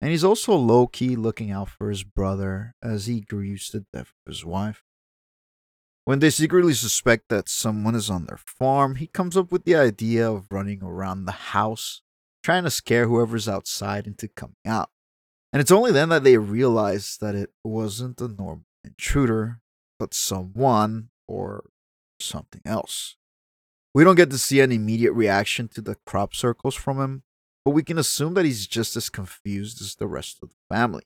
[0.00, 4.12] And he's also low key looking out for his brother as he grieves the death
[4.24, 4.84] of his wife.
[6.04, 9.74] When they secretly suspect that someone is on their farm, he comes up with the
[9.74, 12.00] idea of running around the house,
[12.44, 14.90] trying to scare whoever's outside into coming out.
[15.52, 19.58] And it's only then that they realize that it wasn't a normal intruder,
[19.98, 21.70] but someone or
[22.20, 23.16] something else.
[23.96, 27.22] We don't get to see an immediate reaction to the crop circles from him,
[27.64, 31.04] but we can assume that he's just as confused as the rest of the family.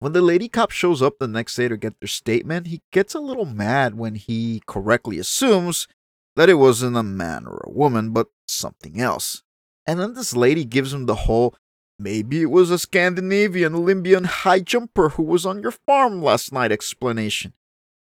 [0.00, 3.14] When the lady cop shows up the next day to get their statement, he gets
[3.14, 5.86] a little mad when he correctly assumes
[6.34, 9.44] that it wasn't a man or a woman, but something else.
[9.86, 11.54] And then this lady gives him the whole
[12.00, 16.72] maybe it was a Scandinavian Olympian high jumper who was on your farm last night
[16.72, 17.52] explanation,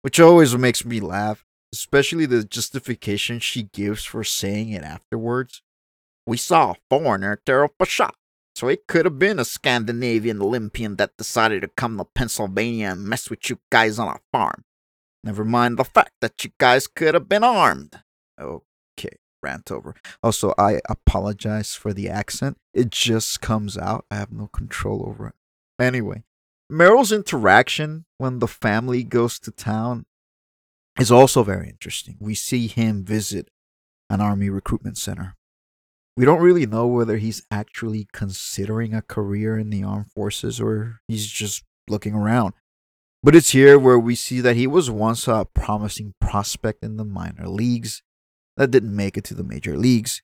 [0.03, 5.63] which always makes me laugh especially the justification she gives for saying it afterwards.
[6.27, 8.17] We saw a foreigner tear up a shop,
[8.55, 13.05] so it could have been a Scandinavian Olympian that decided to come to Pennsylvania and
[13.05, 14.65] mess with you guys on a farm.
[15.23, 18.01] Never mind the fact that you guys could have been armed.
[18.41, 19.95] Okay, rant over.
[20.23, 22.57] Also, I apologize for the accent.
[22.73, 24.07] It just comes out.
[24.11, 25.35] I have no control over it.
[25.79, 26.25] Anyway,
[26.71, 30.07] Merrill's interaction when the family goes to town
[31.01, 32.17] is also very interesting.
[32.21, 33.49] We see him visit
[34.11, 35.37] an army recruitment center.
[36.17, 41.01] We don't really know whether he's actually considering a career in the armed forces or
[41.09, 42.53] he's just looking around.
[43.23, 47.05] But it's here where we see that he was once a promising prospect in the
[47.05, 48.03] minor leagues
[48.57, 50.23] that didn't make it to the major leagues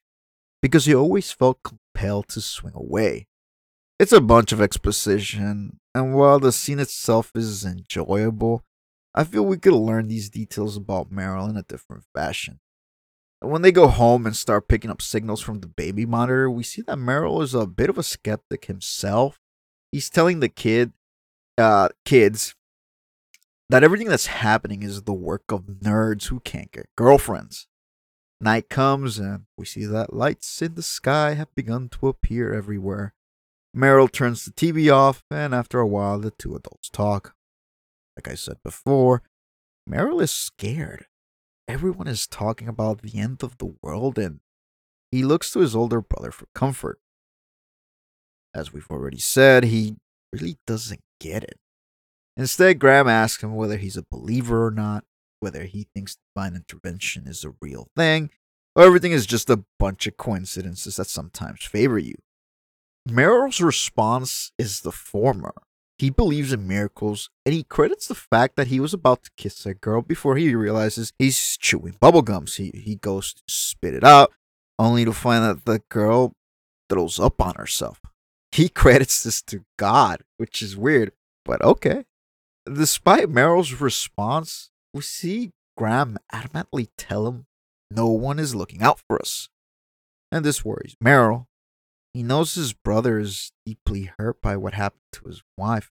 [0.60, 3.28] because he always felt compelled to swing away.
[3.98, 8.62] It's a bunch of exposition, and while the scene itself is enjoyable,
[9.16, 12.60] I feel we could learn these details about Merrill in a different fashion.
[13.40, 16.82] When they go home and start picking up signals from the baby monitor, we see
[16.82, 19.40] that Merrill is a bit of a skeptic himself.
[19.90, 20.92] He's telling the kid,
[21.56, 22.54] uh, kids,
[23.70, 27.68] that everything that's happening is the work of nerds who can't get girlfriends.
[28.38, 33.14] Night comes and we see that lights in the sky have begun to appear everywhere.
[33.72, 37.35] Merrill turns the TV off, and after a while, the two adults talk.
[38.16, 39.22] Like I said before,
[39.86, 41.06] Merrill is scared.
[41.68, 44.40] Everyone is talking about the end of the world, and
[45.10, 46.98] he looks to his older brother for comfort.
[48.54, 49.96] As we've already said, he
[50.32, 51.58] really doesn't get it.
[52.36, 55.04] Instead, Graham asks him whether he's a believer or not,
[55.40, 58.30] whether he thinks divine intervention is a real thing,
[58.74, 62.14] or everything is just a bunch of coincidences that sometimes favor you.
[63.08, 65.54] Merrill's response is the former.
[65.98, 69.64] He believes in miracles, and he credits the fact that he was about to kiss
[69.64, 72.56] a girl before he realizes he's chewing bubblegums.
[72.56, 74.32] He, he goes to spit it out,
[74.78, 76.32] only to find that the girl
[76.90, 78.00] throws up on herself.
[78.52, 81.12] He credits this to God, which is weird,
[81.44, 82.04] but okay.
[82.70, 87.46] Despite Merrill's response, we see Graham adamantly tell him
[87.90, 89.48] no one is looking out for us.
[90.32, 91.48] And this worries Merrill,
[92.16, 95.90] he knows his brother is deeply hurt by what happened to his wife.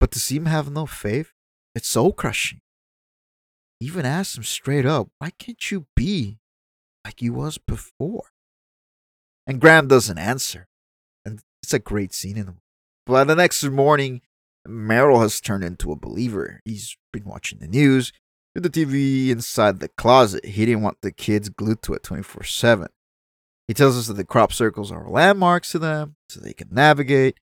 [0.00, 1.32] But to see him have no faith,
[1.72, 2.62] it's soul crushing.
[3.78, 6.38] He even asks him straight up, why can't you be
[7.04, 8.24] like you was before?
[9.46, 10.66] And Graham doesn't answer.
[11.24, 12.54] And it's a great scene in the.
[13.06, 14.20] But the next morning,
[14.66, 16.60] Merrill has turned into a believer.
[16.64, 18.12] He's been watching the news,
[18.52, 20.44] the TV inside the closet.
[20.44, 22.88] He didn't want the kids glued to it 24 7.
[23.68, 27.38] He tells us that the crop circles are landmarks to them so they can navigate.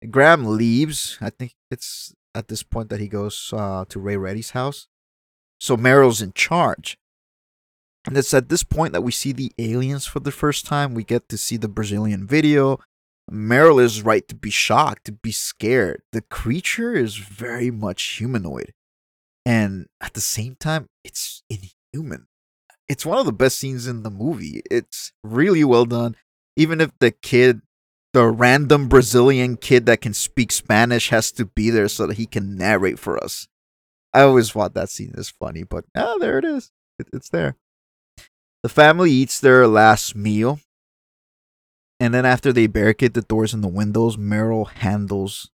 [0.00, 1.18] And Graham leaves.
[1.20, 4.88] I think it's at this point that he goes uh, to Ray Reddy's house.
[5.60, 6.96] So Merrill's in charge.
[8.06, 10.94] And it's at this point that we see the aliens for the first time.
[10.94, 12.78] We get to see the Brazilian video.
[13.30, 16.00] Merrill is right to be shocked, to be scared.
[16.12, 18.72] The creature is very much humanoid.
[19.44, 22.26] And at the same time, it's inhuman
[22.90, 24.62] it's one of the best scenes in the movie.
[24.68, 26.16] It's really well done.
[26.56, 27.62] Even if the kid,
[28.12, 32.26] the random Brazilian kid that can speak Spanish, has to be there so that he
[32.26, 33.46] can narrate for us.
[34.12, 36.72] I always thought that scene is funny, but ah, there it is.
[36.98, 37.54] It, it's there.
[38.64, 40.58] The family eats their last meal.
[42.00, 45.48] And then after they barricade the doors and the windows, Merrill handles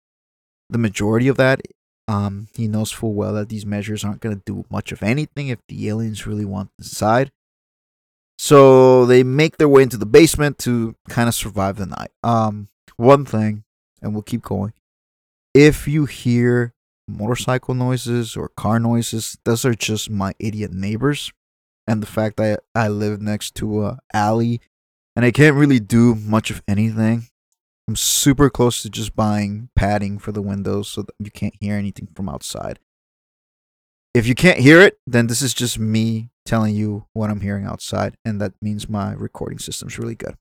[0.69, 1.61] the majority of that
[2.13, 5.47] um, he knows full well that these measures aren't going to do much of anything
[5.47, 7.31] if the aliens really want inside.
[8.37, 12.11] So they make their way into the basement to kind of survive the night.
[12.23, 13.63] Um, one thing,
[14.01, 14.73] and we'll keep going.
[15.55, 16.73] If you hear
[17.07, 21.31] motorcycle noises or car noises, those are just my idiot neighbors,
[21.87, 24.61] and the fact that I live next to a alley,
[25.15, 27.27] and I can't really do much of anything
[27.87, 31.75] I'm super close to just buying padding for the windows so that you can't hear
[31.75, 32.79] anything from outside.
[34.13, 37.65] If you can't hear it, then this is just me telling you what I'm hearing
[37.65, 40.37] outside, and that means my recording system's really good.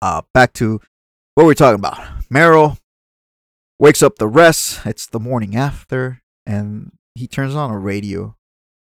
[0.00, 0.80] Uh, back to
[1.34, 1.98] what we're talking about.
[2.30, 2.78] Merrill
[3.78, 4.86] wakes up the rest.
[4.86, 8.36] It's the morning after, and he turns on a radio,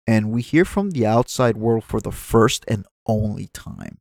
[0.07, 3.97] and we hear from the outside world for the first and only time.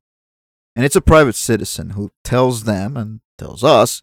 [0.76, 4.02] And it's a private citizen who tells them and tells us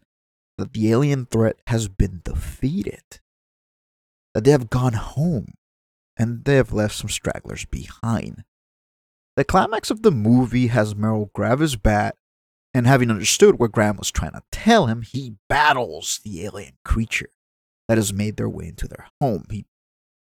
[0.58, 3.20] that the alien threat has been defeated,
[4.34, 5.54] that they have gone home,
[6.18, 8.44] and they have left some stragglers behind.
[9.38, 12.18] The climax of the movie has Merrill grab his bat,
[12.74, 17.30] and having understood what Graham was trying to tell him, he battles the alien creature
[17.88, 19.46] that has made their way into their home.
[19.50, 19.66] He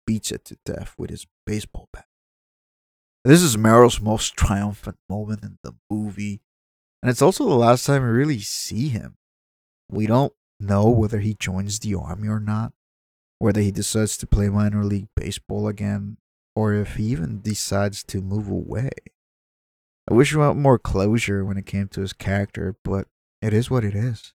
[0.06, 2.06] beats it to death with his baseball bat.
[3.24, 6.40] This is Merrill's most triumphant moment in the movie,
[7.04, 9.16] and it's also the last time we really see him.
[9.90, 12.72] We don't know whether he joins the army or not,
[13.38, 16.16] whether he decides to play minor league baseball again,
[16.56, 18.88] or if he even decides to move away.
[20.10, 23.06] I wish we had more closure when it came to his character, but
[23.42, 24.32] it is what it is.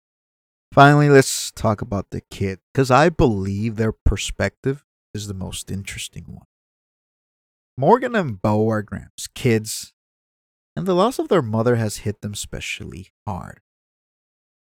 [0.72, 6.26] Finally, let's talk about the kid, because I believe their perspective is the most interesting
[6.28, 6.46] one.
[7.76, 9.96] Morgan and Bo are Graham's kids,
[10.80, 13.60] and the loss of their mother has hit them especially hard.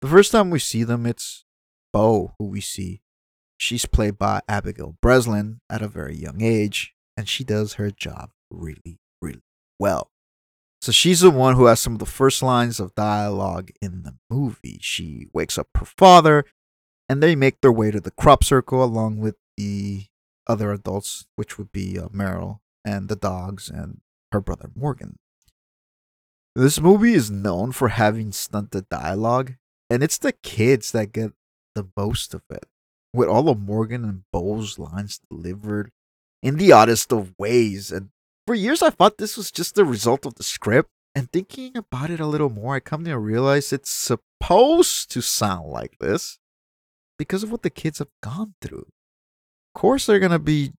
[0.02, 1.44] The first time we see them, it's
[1.92, 3.02] Bo who we see.
[3.58, 8.30] She's played by Abigail Breslin at a very young age, and she does her job
[8.50, 9.42] really, really
[9.80, 10.12] well.
[10.82, 14.16] So she's the one who has some of the first lines of dialogue in the
[14.30, 14.78] movie.
[14.80, 16.46] She wakes up her father,
[17.10, 20.06] and they make their way to the crop circle along with the
[20.48, 24.00] other adults, which would be uh, Merrill and the dogs and
[24.32, 25.18] her brother Morgan.
[26.58, 29.54] This movie is known for having stunted dialogue,
[29.92, 31.34] and it's the kids that get
[31.76, 32.66] the most of it,
[33.14, 35.92] with all of Morgan and Bo's lines delivered
[36.42, 37.92] in the oddest of ways.
[37.92, 38.10] And
[38.48, 40.90] for years, I thought this was just the result of the script.
[41.14, 45.68] And thinking about it a little more, I come to realize it's supposed to sound
[45.68, 46.40] like this
[47.20, 48.88] because of what the kids have gone through.
[49.76, 50.72] Of course, they're going to be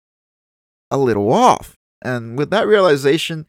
[0.90, 1.76] a little off.
[2.02, 3.46] And with that realization,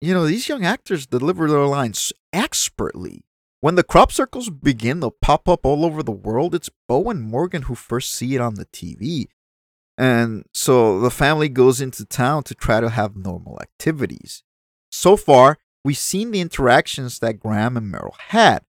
[0.00, 3.24] you know, these young actors deliver their lines expertly.
[3.60, 7.22] When the crop circles begin to pop up all over the world, it's Bo and
[7.22, 9.26] Morgan who first see it on the TV.
[9.96, 14.42] And so the family goes into town to try to have normal activities.
[14.90, 18.62] So far, we've seen the interactions that Graham and Merrill had.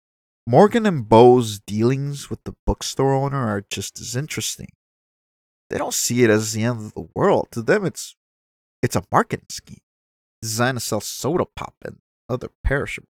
[0.47, 4.69] Morgan and Bo's dealings with the bookstore owner are just as interesting.
[5.69, 7.49] They don't see it as the end of the world.
[7.51, 8.15] To them, it's
[8.81, 9.81] it's a marketing scheme
[10.47, 11.97] designed to sell soda pop and
[12.29, 13.09] other perishables.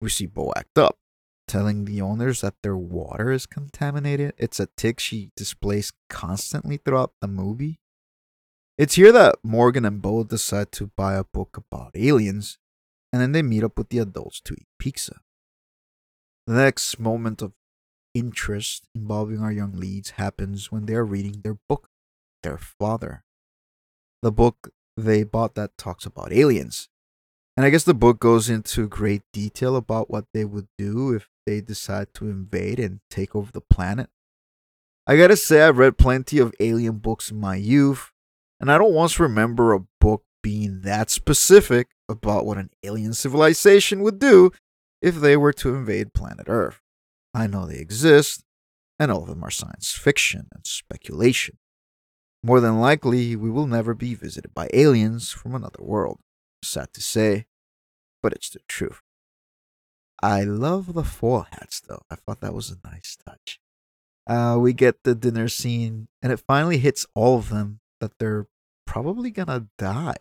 [0.00, 0.98] We see Bo act up,
[1.48, 4.34] telling the owners that their water is contaminated.
[4.36, 7.80] It's a tick she displays constantly throughout the movie.
[8.76, 12.58] It's here that Morgan and Bo decide to buy a book about aliens,
[13.12, 15.20] and then they meet up with the adults to eat pizza.
[16.46, 17.52] The next moment of
[18.14, 21.88] interest involving our young leads happens when they are reading their book,
[22.42, 23.24] Their Father
[24.24, 26.88] the book they bought that talks about aliens.
[27.56, 31.28] And I guess the book goes into great detail about what they would do if
[31.46, 34.10] they decide to invade and take over the planet.
[35.06, 38.10] I gotta say, I've read plenty of alien books in my youth,
[38.58, 44.00] and I don't once remember a book being that specific about what an alien civilization
[44.02, 44.50] would do
[45.02, 46.80] if they were to invade planet Earth.
[47.34, 48.42] I know they exist,
[48.98, 51.58] and all of them are science fiction and speculation.
[52.44, 56.18] More than likely, we will never be visited by aliens from another world.
[56.62, 57.46] Sad to say,
[58.22, 59.00] but it's the truth.
[60.22, 62.02] I love the foil hats, though.
[62.10, 63.60] I thought that was a nice touch.
[64.26, 68.46] Uh, we get the dinner scene, and it finally hits all of them that they're
[68.86, 70.16] probably gonna die.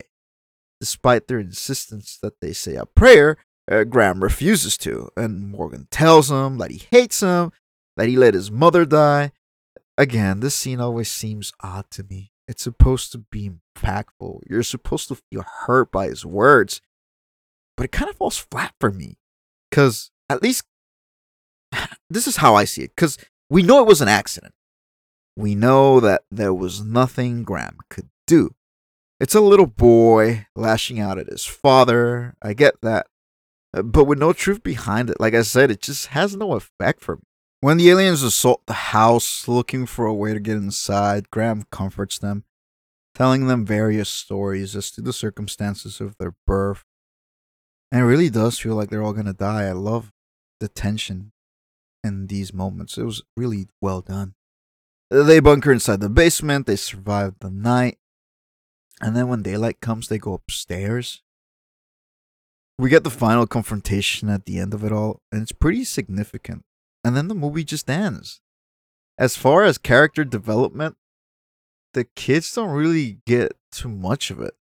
[0.79, 3.35] Despite their insistence that they say a prayer,
[3.69, 7.51] uh, Graham refuses to, and Morgan tells him that he hates him,
[7.97, 9.33] that he let his mother die,
[9.97, 12.31] again, this scene always seems odd to me.
[12.47, 14.41] It's supposed to be impactful.
[14.49, 16.81] You're supposed to feel hurt by his words,
[17.77, 19.17] but it kind of falls flat for me.
[19.69, 20.65] Because at least
[22.09, 22.91] this is how I see it.
[22.95, 23.17] Because
[23.49, 24.53] we know it was an accident.
[25.35, 28.53] We know that there was nothing Graham could do.
[29.19, 32.35] It's a little boy lashing out at his father.
[32.41, 33.07] I get that.
[33.73, 37.01] Uh, but with no truth behind it, like I said, it just has no effect
[37.01, 37.23] for me.
[37.63, 42.19] When the aliens assault the house looking for a way to get inside, Graham comforts
[42.19, 42.43] them,
[43.15, 46.83] telling them various stories as to the circumstances of their birth.
[47.89, 49.63] And it really does feel like they're all going to die.
[49.63, 50.11] I love
[50.59, 51.31] the tension
[52.03, 52.97] in these moments.
[52.97, 54.33] It was really well done.
[55.09, 57.97] They bunker inside the basement, they survive the night,
[58.99, 61.21] and then when daylight comes, they go upstairs.
[62.77, 66.65] We get the final confrontation at the end of it all, and it's pretty significant.
[67.03, 68.41] And then the movie just ends.
[69.17, 70.95] As far as character development,
[71.93, 74.55] the kids don't really get too much of it.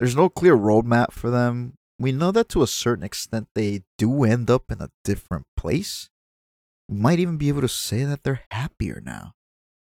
[0.00, 1.74] There's no clear roadmap for them.
[1.98, 6.10] We know that to a certain extent they do end up in a different place.
[6.88, 9.34] We might even be able to say that they're happier now,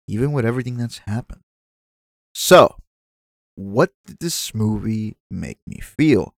[0.09, 1.43] even with everything that's happened.
[2.35, 2.77] So,
[3.55, 6.35] what did this movie make me feel?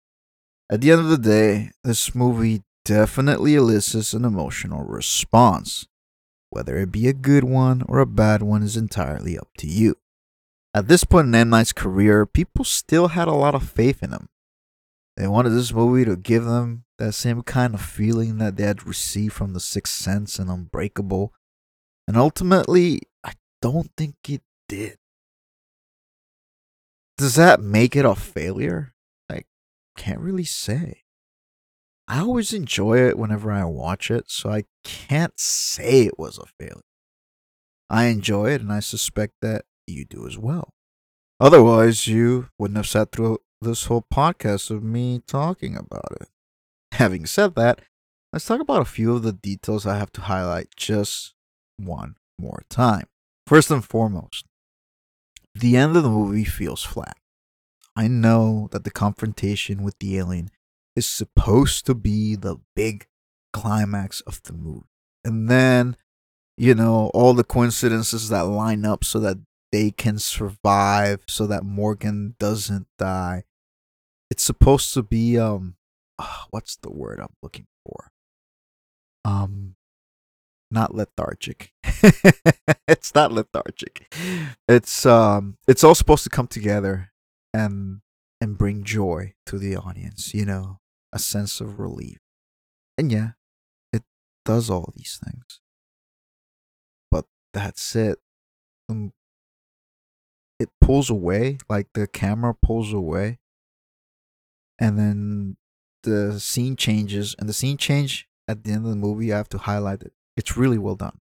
[0.71, 5.87] At the end of the day, this movie definitely elicits an emotional response.
[6.51, 9.97] Whether it be a good one or a bad one is entirely up to you.
[10.73, 11.51] At this point in M.
[11.51, 14.29] Night's career, people still had a lot of faith in him.
[15.17, 18.87] They wanted this movie to give them that same kind of feeling that they had
[18.87, 21.33] received from The Sixth Sense and Unbreakable.
[22.09, 23.33] And ultimately, I
[23.63, 24.99] don't think it did.
[27.17, 28.95] Does that make it a failure?
[29.31, 29.45] I
[29.97, 31.04] can't really say.
[32.07, 36.47] I always enjoy it whenever I watch it, so I can't say it was a
[36.61, 36.83] failure.
[37.89, 40.75] I enjoy it, and I suspect that you do as well.
[41.41, 46.29] Otherwise, you wouldn't have sat through this whole podcast of me talking about it.
[46.93, 47.81] Having said that,
[48.33, 51.35] let's talk about a few of the details I have to highlight just
[51.77, 53.07] one more time.
[53.47, 54.45] First and foremost,
[55.55, 57.17] the end of the movie feels flat.
[57.97, 60.51] I know that the confrontation with the alien
[60.97, 63.07] is supposed to be the big
[63.53, 64.87] climax of the movie.
[65.25, 65.97] And then,
[66.57, 69.39] you know, all the coincidences that line up so that
[69.73, 73.43] they can survive so that Morgan doesn't die.
[74.31, 75.75] It's supposed to be um
[76.19, 78.13] uh, what's the word I'm looking for?
[79.25, 79.75] Um
[80.71, 81.73] not lethargic.
[82.87, 84.15] it's not lethargic.
[84.69, 87.11] It's um it's all supposed to come together
[87.53, 88.01] and
[88.41, 90.79] and bring joy to the audience, you know,
[91.15, 92.19] a sense of relief.
[92.99, 93.31] And yeah,
[93.93, 94.03] it
[94.45, 95.61] does all these things.
[97.11, 98.19] But that's it.
[98.91, 99.13] Um,
[100.59, 103.39] it pulls away, like the camera pulls away,
[104.79, 105.57] and then
[106.03, 109.33] the scene changes, and the scene change at the end of the movie.
[109.33, 110.13] I have to highlight it.
[110.37, 111.19] It's really well done.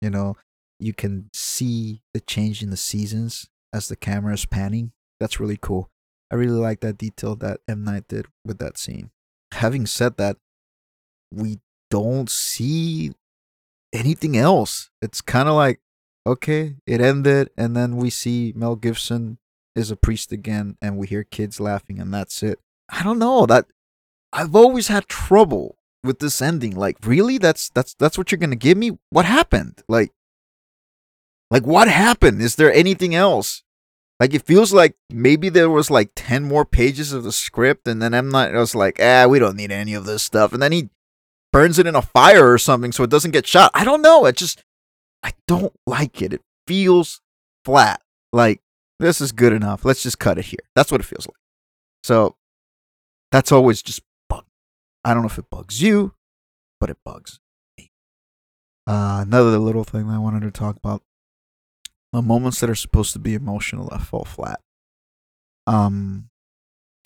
[0.00, 0.36] You know,
[0.80, 4.92] you can see the change in the seasons as the camera is panning.
[5.20, 5.91] That's really cool.
[6.32, 9.10] I really like that detail that M Night did with that scene.
[9.52, 10.38] Having said that,
[11.30, 11.58] we
[11.90, 13.12] don't see
[13.92, 14.90] anything else.
[15.02, 15.80] It's kind of like
[16.26, 19.38] okay, it ended, and then we see Mel Gibson
[19.74, 22.60] is a priest again, and we hear kids laughing, and that's it.
[22.88, 23.66] I don't know that.
[24.32, 26.74] I've always had trouble with this ending.
[26.74, 27.38] Like, really?
[27.38, 28.98] That's that's that's what you're gonna give me?
[29.10, 29.82] What happened?
[29.88, 30.12] Like,
[31.50, 32.40] like what happened?
[32.40, 33.62] Is there anything else?
[34.22, 38.00] Like, it feels like maybe there was like ten more pages of the script, and
[38.00, 40.70] then M Night was like, ah, we don't need any of this stuff, and then
[40.70, 40.90] he
[41.52, 43.72] burns it in a fire or something so it doesn't get shot.
[43.74, 44.24] I don't know.
[44.26, 44.62] It just
[45.24, 46.32] I don't like it.
[46.32, 47.20] It feels
[47.64, 48.00] flat.
[48.32, 48.60] Like,
[49.00, 49.84] this is good enough.
[49.84, 50.60] Let's just cut it here.
[50.76, 51.34] That's what it feels like.
[52.04, 52.36] So,
[53.32, 54.44] that's always just bug.
[55.04, 56.14] I don't know if it bugs you,
[56.78, 57.40] but it bugs
[57.76, 57.90] me.
[58.86, 61.02] Uh, another little thing I wanted to talk about
[62.12, 64.60] the moments that are supposed to be emotional that fall flat.
[65.66, 66.28] Um,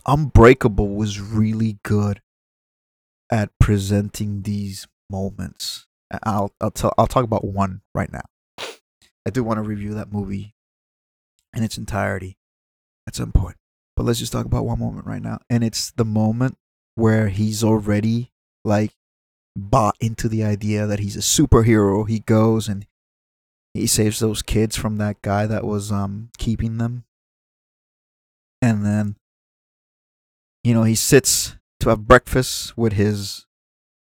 [0.07, 2.21] Unbreakable was really good
[3.31, 5.87] at presenting these moments
[6.23, 8.25] I'll I'll tell I'll talk about one right now.
[9.27, 10.55] I do want to review that movie
[11.55, 12.39] in its entirety
[13.09, 13.57] at some point.
[13.97, 15.39] But let's just talk about one moment right now.
[15.51, 16.57] And it's the moment
[16.95, 18.31] where he's already
[18.65, 18.93] like
[19.57, 22.09] bought into the idea that he's a superhero.
[22.09, 22.87] He goes and
[23.77, 27.05] he saves those kids from that guy that was um keeping them.
[28.63, 29.17] And then
[30.67, 33.47] you know, he sits to have breakfast with his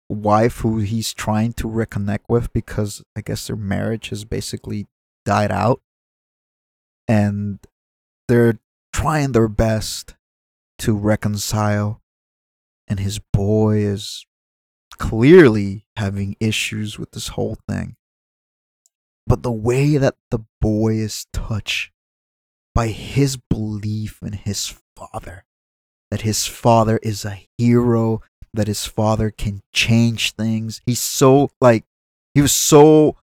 [0.08, 4.86] wife who he's trying to reconnect with because I guess their marriage has basically
[5.26, 5.82] died out.
[7.06, 7.58] And
[8.28, 8.58] they're
[8.94, 10.14] trying their best
[10.78, 12.00] to reconcile.
[12.88, 14.24] And his boy is
[14.96, 17.96] clearly having issues with this whole thing.
[19.26, 21.92] But the way that the boy is touched
[22.74, 25.44] by his belief in his father,
[26.10, 28.22] that his father is a hero
[28.54, 30.80] that his father can change things.
[30.86, 31.84] He's so like
[32.34, 33.16] he was so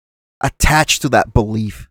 [0.43, 1.89] attached to that belief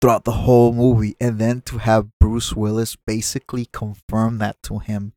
[0.00, 5.12] throughout the whole movie and then to have Bruce Willis basically confirm that to him.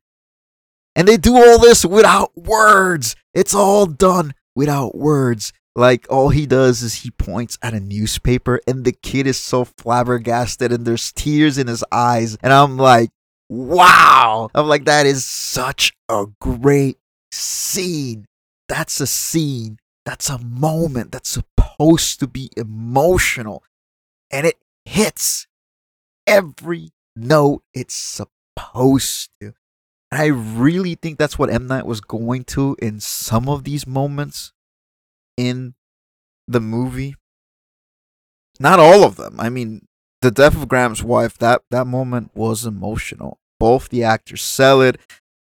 [0.96, 3.14] And they do all this without words.
[3.32, 5.52] It's all done without words.
[5.78, 9.64] Like all he does is he points at a newspaper and the kid is so
[9.64, 12.36] flabbergasted and there's tears in his eyes.
[12.42, 13.10] And I'm like,
[13.48, 14.50] wow.
[14.56, 16.98] I'm like, that is such a great
[17.30, 18.26] scene.
[18.68, 19.78] That's a scene.
[20.04, 23.62] That's a moment that's supposed to be emotional.
[24.32, 25.46] And it hits
[26.26, 29.54] every note it's supposed to.
[30.10, 31.68] And I really think that's what M.
[31.68, 34.52] Night was going to in some of these moments
[35.38, 35.74] in
[36.46, 37.14] the movie.
[38.60, 39.38] Not all of them.
[39.38, 39.86] I mean,
[40.20, 43.38] the death of Graham's wife, that, that moment was emotional.
[43.60, 44.98] Both the actors sell it.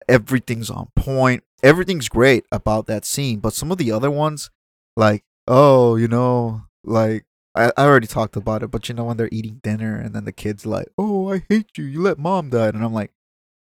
[0.09, 1.43] Everything's on point.
[1.61, 3.39] Everything's great about that scene.
[3.39, 4.49] But some of the other ones,
[4.97, 7.25] like, oh, you know, like
[7.55, 10.25] I, I already talked about it, but you know when they're eating dinner and then
[10.25, 11.85] the kid's like, "Oh, I hate you.
[11.85, 13.11] You let mom die," and I'm like,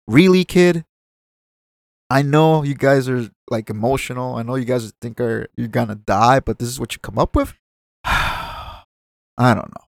[0.07, 0.85] "Really, kid?
[2.11, 4.37] I know you guys are like emotional.
[4.37, 7.19] I know you guys think are you're gonna die, but this is what you come
[7.19, 7.55] up with."
[8.05, 8.85] I
[9.39, 9.85] don't know.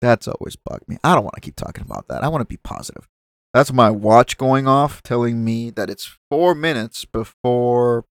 [0.00, 0.98] That's always bugged me.
[1.02, 2.22] I don't want to keep talking about that.
[2.22, 3.08] I want to be positive.
[3.54, 8.04] That's my watch going off, telling me that it's four minutes before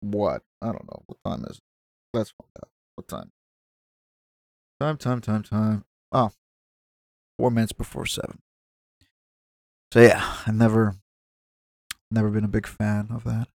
[0.00, 0.42] what?
[0.62, 1.02] I don't know.
[1.06, 1.60] What time is?
[2.14, 2.70] Let's find out.
[2.94, 3.32] What time?
[4.80, 5.84] Time, time, time, time.
[6.12, 6.30] Oh,
[7.38, 8.38] four minutes before seven.
[9.92, 10.96] So yeah, I've never,
[12.10, 13.48] never been a big fan of that.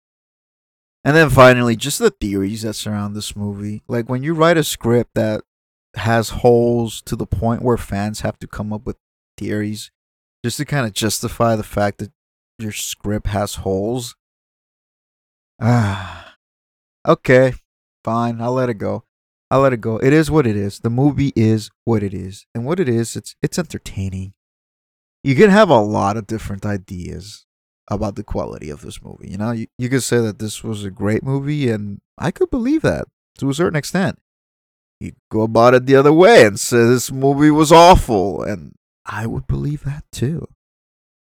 [1.05, 3.83] And then finally, just the theories that surround this movie.
[3.89, 5.43] Like when you write a script that
[5.95, 8.97] has holes to the point where fans have to come up with
[9.37, 9.91] theories
[10.45, 12.13] just to kind of justify the fact that
[12.59, 14.17] your script has holes.
[15.61, 16.37] Ah,
[17.07, 17.55] okay,
[18.05, 19.05] fine, I'll let it go.
[19.51, 19.99] I'll let it go.
[19.99, 20.79] It is what it is.
[20.79, 22.47] The movie is what it is.
[22.55, 24.33] And what it is, it's it's entertaining.
[25.23, 27.45] You can have a lot of different ideas
[27.89, 29.31] about the quality of this movie.
[29.31, 32.51] You know, you, you could say that this was a great movie, and I could
[32.51, 33.07] believe that
[33.39, 34.19] to a certain extent.
[35.01, 38.75] You go about it the other way and say this movie was awful, and
[39.05, 40.47] I would believe that too.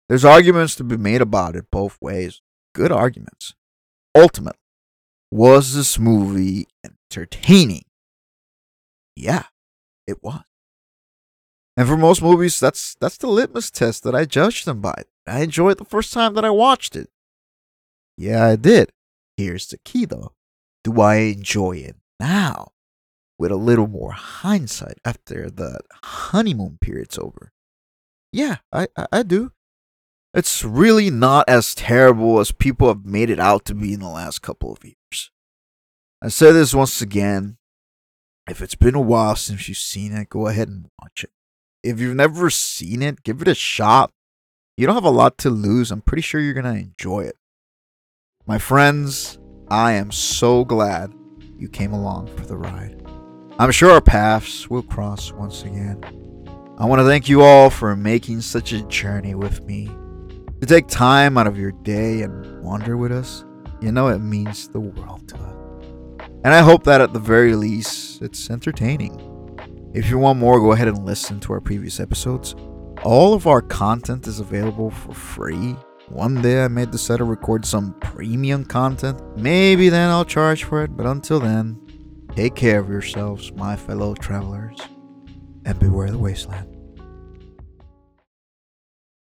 [0.08, 2.40] There's arguments to be made about it both ways.
[2.74, 3.54] Good arguments.
[4.16, 4.58] Ultimately,
[5.30, 7.84] was this movie entertaining?
[9.14, 9.44] Yeah,
[10.06, 10.42] it was.
[11.76, 15.04] And for most movies, that's that's the litmus test that I judge them by.
[15.28, 17.08] I enjoyed it the first time that I watched it.
[18.16, 18.90] Yeah, I did.
[19.36, 20.32] Here's the key though.
[20.84, 22.72] Do I enjoy it now?
[23.38, 27.52] With a little more hindsight after the honeymoon period's over.
[28.32, 29.52] Yeah, I, I, I do.
[30.34, 34.08] It's really not as terrible as people have made it out to be in the
[34.08, 35.30] last couple of years.
[36.20, 37.58] I say this once again
[38.48, 41.30] if it's been a while since you've seen it, go ahead and watch it.
[41.82, 44.10] If you've never seen it, give it a shot.
[44.78, 45.90] You don't have a lot to lose.
[45.90, 47.34] I'm pretty sure you're going to enjoy it.
[48.46, 51.12] My friends, I am so glad
[51.58, 53.02] you came along for the ride.
[53.58, 56.00] I'm sure our paths will cross once again.
[56.78, 59.86] I want to thank you all for making such a journey with me.
[60.60, 63.44] To take time out of your day and wander with us,
[63.80, 65.56] you know it means the world to us.
[66.44, 69.24] And I hope that at the very least, it's entertaining.
[69.92, 72.54] If you want more, go ahead and listen to our previous episodes.
[73.04, 75.76] All of our content is available for free.
[76.08, 79.22] One day I may decide to record some premium content.
[79.36, 81.80] Maybe then I'll charge for it, but until then,
[82.34, 84.78] take care of yourselves, my fellow travelers,
[85.64, 86.77] and beware the wasteland.